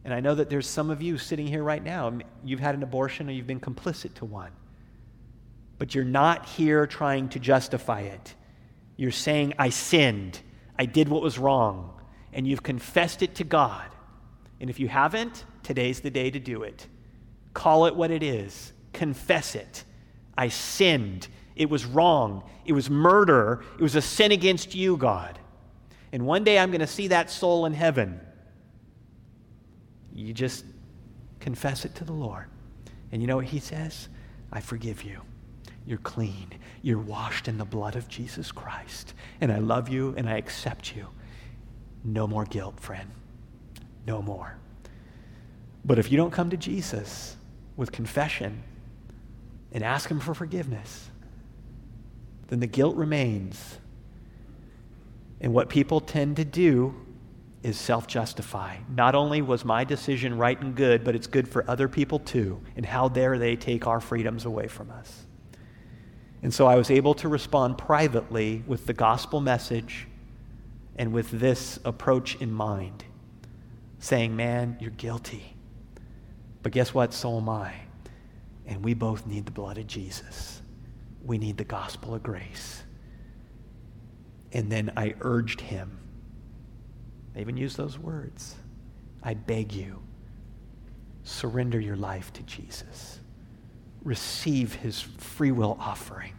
and 0.04 0.12
I 0.12 0.20
know 0.20 0.34
that 0.34 0.50
there's 0.50 0.68
some 0.68 0.90
of 0.90 1.00
you 1.00 1.16
sitting 1.16 1.46
here 1.46 1.62
right 1.62 1.82
now, 1.82 2.12
you've 2.44 2.60
had 2.60 2.74
an 2.74 2.82
abortion 2.82 3.28
or 3.28 3.32
you've 3.32 3.46
been 3.46 3.60
complicit 3.60 4.14
to 4.14 4.24
one. 4.24 4.52
But 5.78 5.94
you're 5.94 6.04
not 6.04 6.46
here 6.46 6.86
trying 6.86 7.30
to 7.30 7.38
justify 7.38 8.00
it. 8.02 8.34
You're 8.96 9.10
saying, 9.10 9.54
I 9.58 9.70
sinned. 9.70 10.40
I 10.78 10.86
did 10.86 11.08
what 11.08 11.22
was 11.22 11.38
wrong. 11.38 12.00
And 12.32 12.46
you've 12.46 12.62
confessed 12.62 13.22
it 13.22 13.34
to 13.36 13.44
God. 13.44 13.86
And 14.60 14.68
if 14.68 14.78
you 14.78 14.88
haven't, 14.88 15.44
today's 15.62 16.00
the 16.00 16.10
day 16.10 16.30
to 16.30 16.38
do 16.38 16.62
it. 16.62 16.86
Call 17.54 17.86
it 17.86 17.96
what 17.96 18.10
it 18.10 18.22
is, 18.22 18.72
confess 18.92 19.54
it. 19.54 19.84
I 20.36 20.48
sinned. 20.48 21.28
It 21.56 21.70
was 21.70 21.84
wrong. 21.84 22.42
It 22.64 22.72
was 22.72 22.90
murder. 22.90 23.62
It 23.78 23.82
was 23.82 23.94
a 23.94 24.02
sin 24.02 24.32
against 24.32 24.74
you, 24.74 24.96
God. 24.96 25.38
And 26.12 26.26
one 26.26 26.42
day 26.42 26.58
I'm 26.58 26.70
going 26.70 26.80
to 26.80 26.86
see 26.86 27.08
that 27.08 27.30
soul 27.30 27.66
in 27.66 27.72
heaven. 27.72 28.20
You 30.14 30.32
just 30.32 30.64
confess 31.40 31.84
it 31.84 31.94
to 31.96 32.04
the 32.04 32.12
Lord. 32.12 32.46
And 33.12 33.20
you 33.20 33.28
know 33.28 33.36
what 33.36 33.46
he 33.46 33.58
says? 33.58 34.08
I 34.52 34.60
forgive 34.60 35.02
you. 35.02 35.20
You're 35.86 35.98
clean. 35.98 36.52
You're 36.82 36.98
washed 36.98 37.48
in 37.48 37.58
the 37.58 37.64
blood 37.64 37.96
of 37.96 38.08
Jesus 38.08 38.50
Christ. 38.50 39.12
And 39.40 39.52
I 39.52 39.58
love 39.58 39.88
you 39.88 40.14
and 40.16 40.28
I 40.28 40.36
accept 40.36 40.96
you. 40.96 41.08
No 42.04 42.26
more 42.26 42.44
guilt, 42.44 42.80
friend. 42.80 43.10
No 44.06 44.22
more. 44.22 44.56
But 45.84 45.98
if 45.98 46.10
you 46.10 46.16
don't 46.16 46.30
come 46.30 46.50
to 46.50 46.56
Jesus 46.56 47.36
with 47.76 47.92
confession 47.92 48.62
and 49.72 49.82
ask 49.82 50.10
him 50.10 50.20
for 50.20 50.32
forgiveness, 50.32 51.10
then 52.48 52.60
the 52.60 52.66
guilt 52.66 52.96
remains. 52.96 53.78
And 55.40 55.52
what 55.52 55.68
people 55.68 56.00
tend 56.00 56.36
to 56.36 56.44
do 56.44 56.94
is 57.64 57.80
self 57.80 58.06
justify. 58.06 58.76
Not 58.90 59.14
only 59.14 59.40
was 59.40 59.64
my 59.64 59.84
decision 59.84 60.36
right 60.36 60.60
and 60.60 60.76
good, 60.76 61.02
but 61.02 61.16
it's 61.16 61.26
good 61.26 61.48
for 61.48 61.68
other 61.68 61.88
people 61.88 62.18
too. 62.18 62.60
And 62.76 62.84
how 62.84 63.08
dare 63.08 63.38
they 63.38 63.56
take 63.56 63.86
our 63.86 64.00
freedoms 64.00 64.44
away 64.44 64.68
from 64.68 64.90
us? 64.90 65.26
And 66.42 66.52
so 66.52 66.66
I 66.66 66.76
was 66.76 66.90
able 66.90 67.14
to 67.14 67.28
respond 67.28 67.78
privately 67.78 68.62
with 68.66 68.86
the 68.86 68.92
gospel 68.92 69.40
message 69.40 70.06
and 70.96 71.12
with 71.12 71.30
this 71.30 71.80
approach 71.86 72.36
in 72.36 72.52
mind, 72.52 73.02
saying, 73.98 74.36
Man, 74.36 74.76
you're 74.78 74.90
guilty. 74.90 75.56
But 76.62 76.72
guess 76.72 76.92
what? 76.92 77.14
So 77.14 77.38
am 77.38 77.48
I. 77.48 77.72
And 78.66 78.84
we 78.84 78.92
both 78.92 79.26
need 79.26 79.46
the 79.46 79.52
blood 79.52 79.78
of 79.78 79.86
Jesus. 79.86 80.60
We 81.24 81.38
need 81.38 81.56
the 81.56 81.64
gospel 81.64 82.14
of 82.14 82.22
grace. 82.22 82.82
And 84.52 84.70
then 84.70 84.92
I 84.98 85.14
urged 85.22 85.62
him 85.62 85.98
they 87.34 87.40
even 87.40 87.56
use 87.56 87.76
those 87.76 87.98
words. 87.98 88.54
I 89.22 89.34
beg 89.34 89.72
you, 89.72 90.02
surrender 91.24 91.80
your 91.80 91.96
life 91.96 92.32
to 92.34 92.42
Jesus. 92.42 93.20
Receive 94.02 94.74
his 94.74 95.00
free 95.00 95.50
will 95.50 95.76
offering. 95.80 96.32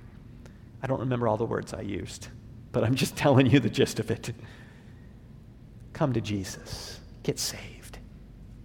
I 0.82 0.88
don't 0.88 1.00
remember 1.00 1.28
all 1.28 1.38
the 1.38 1.46
words 1.46 1.74
I 1.74 1.82
used, 1.82 2.30
but 2.72 2.84
I'm 2.84 2.96
just 2.96 3.16
telling 3.18 3.48
you 3.48 3.60
the 3.60 3.70
gist 3.70 4.00
of 4.00 4.10
it. 4.12 4.32
Come 5.94 6.14
to 6.14 6.22
Jesus, 6.22 7.00
get 7.24 7.40
saved. 7.40 8.00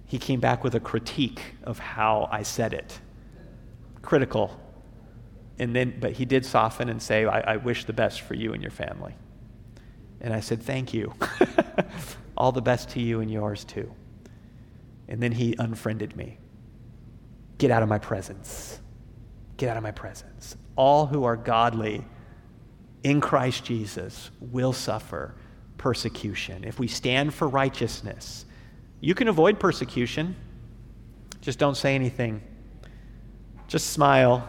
He 0.07 0.19
came 0.19 0.41
back 0.41 0.65
with 0.65 0.75
a 0.75 0.81
critique 0.81 1.41
of 1.63 1.79
how 1.79 2.29
I 2.31 2.43
said 2.43 2.75
it, 2.75 2.99
critical. 4.03 4.61
And 5.59 5.75
then, 5.75 5.99
but 6.01 6.13
he 6.13 6.25
did 6.25 6.45
soften 6.45 6.89
and 6.89 7.01
say, 7.01 7.27
I, 7.27 7.55
I 7.55 7.57
wish 7.57 7.85
the 7.85 7.93
best 7.93 8.23
for 8.23 8.35
you 8.35 8.53
and 8.53 8.63
your 8.63 8.71
family. 8.71 9.15
And 10.21 10.35
I 10.35 10.41
said, 10.41 10.63
Thank 10.63 10.93
you. 10.93 11.15
All 12.37 12.53
the 12.53 12.63
best 12.63 12.91
to 12.91 13.01
you 13.01 13.21
and 13.21 13.31
yours 13.31 13.65
too. 13.65 13.93
And 15.09 15.23
then 15.23 15.33
he 15.33 15.55
unfriended 15.59 16.17
me. 16.17 16.39
Get 17.59 17.71
out 17.71 17.83
of 17.83 17.89
my 17.89 17.99
presence. 17.99 18.79
Get 19.57 19.69
out 19.69 19.77
of 19.77 19.83
my 19.83 19.91
presence. 19.91 20.57
All 20.77 21.07
who 21.07 21.25
are 21.25 21.37
godly 21.37 22.05
in 23.03 23.21
Christ 23.21 23.65
Jesus 23.65 24.31
will 24.41 24.73
suffer 24.73 25.35
persecution. 25.77 26.65
If 26.65 26.79
we 26.79 26.87
stand 26.87 27.35
for 27.35 27.49
righteousness, 27.49 28.45
you 29.01 29.15
can 29.15 29.29
avoid 29.29 29.59
persecution. 29.59 30.37
Just 31.41 31.59
don't 31.59 31.77
say 31.77 31.95
anything. 31.95 32.43
Just 33.67 33.91
smile. 33.91 34.47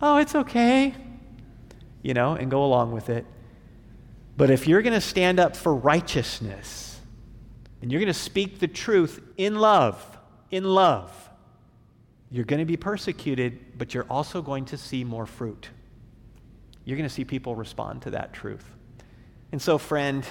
Oh, 0.00 0.18
it's 0.18 0.34
okay. 0.34 0.94
You 2.02 2.14
know, 2.14 2.34
and 2.34 2.50
go 2.50 2.64
along 2.64 2.92
with 2.92 3.10
it. 3.10 3.26
But 4.36 4.50
if 4.50 4.66
you're 4.66 4.82
going 4.82 4.94
to 4.94 5.00
stand 5.00 5.38
up 5.38 5.56
for 5.56 5.74
righteousness 5.74 7.00
and 7.82 7.90
you're 7.90 8.00
going 8.00 8.12
to 8.12 8.18
speak 8.18 8.58
the 8.58 8.68
truth 8.68 9.20
in 9.36 9.56
love, 9.56 10.18
in 10.50 10.64
love, 10.64 11.12
you're 12.30 12.44
going 12.44 12.60
to 12.60 12.66
be 12.66 12.76
persecuted, 12.76 13.78
but 13.78 13.92
you're 13.92 14.06
also 14.08 14.40
going 14.40 14.64
to 14.66 14.76
see 14.76 15.04
more 15.04 15.26
fruit. 15.26 15.68
You're 16.84 16.96
going 16.96 17.08
to 17.08 17.14
see 17.14 17.24
people 17.24 17.54
respond 17.54 18.02
to 18.02 18.10
that 18.12 18.32
truth. 18.32 18.64
And 19.52 19.60
so, 19.60 19.78
friend, 19.78 20.24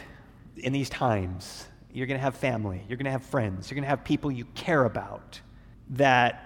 in 0.58 0.74
these 0.74 0.90
times, 0.90 1.66
you're 1.92 2.08
going 2.08 2.18
to 2.18 2.24
have 2.24 2.36
family, 2.36 2.84
you're 2.88 2.98
going 2.98 3.06
to 3.06 3.12
have 3.12 3.24
friends, 3.24 3.70
you're 3.70 3.76
going 3.76 3.84
to 3.84 3.90
have 3.90 4.04
people 4.04 4.32
you 4.32 4.46
care 4.56 4.86
about 4.86 5.40
that 5.92 6.46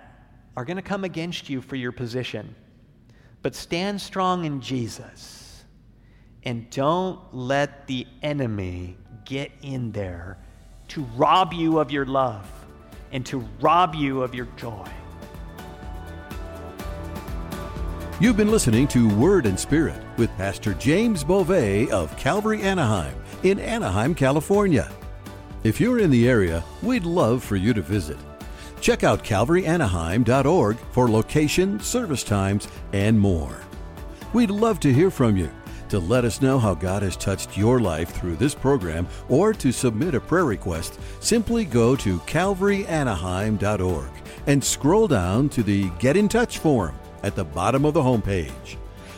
are 0.56 0.66
going 0.66 0.78
to 0.78 0.84
come 0.84 1.04
against 1.04 1.50
you 1.50 1.62
for 1.62 1.76
your 1.76 1.92
position. 1.92 2.56
But 3.42 3.56
stand 3.56 4.02
strong 4.02 4.46
in 4.46 4.62
Jesus 4.62 5.43
and 6.46 6.70
don't 6.70 7.20
let 7.34 7.88
the 7.88 8.06
enemy 8.22 8.98
get 9.26 9.52
in 9.62 9.92
there 9.92 10.38
to 10.90 11.04
rob 11.16 11.54
you 11.54 11.80
of 11.80 11.92
your 11.92 12.06
love 12.06 12.50
and 13.12 13.26
to 13.26 13.40
rob 13.62 13.96
you 13.96 14.22
of 14.22 14.36
your 14.36 14.48
joy. 14.58 14.88
You've 18.20 18.38
been 18.38 18.52
listening 18.52 18.88
to 18.90 19.10
Word 19.16 19.46
and 19.46 19.60
Spirit 19.60 20.02
with 20.18 20.30
Pastor 20.38 20.74
James 20.76 21.24
Beauvais 21.24 21.90
of 21.90 22.16
Calvary 22.18 22.62
Anaheim 22.62 23.16
in 23.44 23.60
Anaheim, 23.60 24.16
California. 24.16 24.92
If 25.64 25.80
you're 25.80 26.00
in 26.00 26.12
the 26.12 26.28
area, 26.28 26.64
we'd 26.82 27.06
love 27.06 27.44
for 27.44 27.56
you 27.56 27.74
to 27.74 27.82
visit. 27.82 28.18
Check 28.82 29.04
out 29.04 29.24
calvaryanaheim.org 29.24 30.78
for 30.92 31.10
location, 31.10 31.80
service 31.80 32.24
times, 32.24 32.68
and 32.92 33.20
more. 33.20 33.58
We'd 34.34 34.52
love 34.52 34.80
to 34.82 34.94
hear 34.94 35.10
from 35.10 35.38
you. 35.38 35.50
To 35.94 36.00
let 36.00 36.26
us 36.26 36.42
know 36.42 36.58
how 36.58 36.74
God 36.74 37.04
has 37.04 37.16
touched 37.16 37.56
your 37.56 37.80
life 37.80 38.10
through 38.10 38.38
this 38.38 38.56
program 38.56 39.08
or 39.30 39.54
to 39.54 39.72
submit 39.72 40.16
a 40.16 40.20
prayer 40.20 40.44
request, 40.44 41.00
simply 41.20 41.66
go 41.66 41.96
to 41.98 42.18
calvaryanaheim.org 42.22 44.10
and 44.48 44.64
scroll 44.64 45.08
down 45.08 45.50
to 45.50 45.62
the 45.62 45.92
Get 46.00 46.18
in 46.18 46.28
Touch 46.28 46.58
form 46.58 46.96
at 47.22 47.36
the 47.36 47.44
bottom 47.44 47.86
of 47.86 47.94
the 47.94 48.02
homepage. 48.02 48.78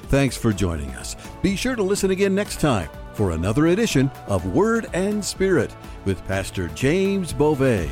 Thanks 0.10 0.36
for 0.36 0.52
joining 0.52 0.90
us. 0.96 1.16
Be 1.42 1.56
sure 1.56 1.78
to 1.78 1.82
listen 1.82 2.12
again 2.12 2.36
next 2.36 2.60
time 2.60 2.90
for 3.14 3.32
another 3.32 3.68
edition 3.68 4.12
of 4.28 4.54
Word 4.54 4.90
and 4.92 5.24
Spirit 5.24 5.74
with 6.04 6.28
Pastor 6.28 6.68
James 6.76 7.32
Beauvais. 7.32 7.90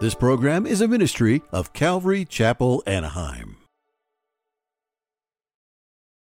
This 0.00 0.14
program 0.14 0.64
is 0.64 0.80
a 0.80 0.86
ministry 0.86 1.42
of 1.50 1.72
Calvary 1.72 2.24
Chapel, 2.24 2.84
Anaheim. 2.86 3.56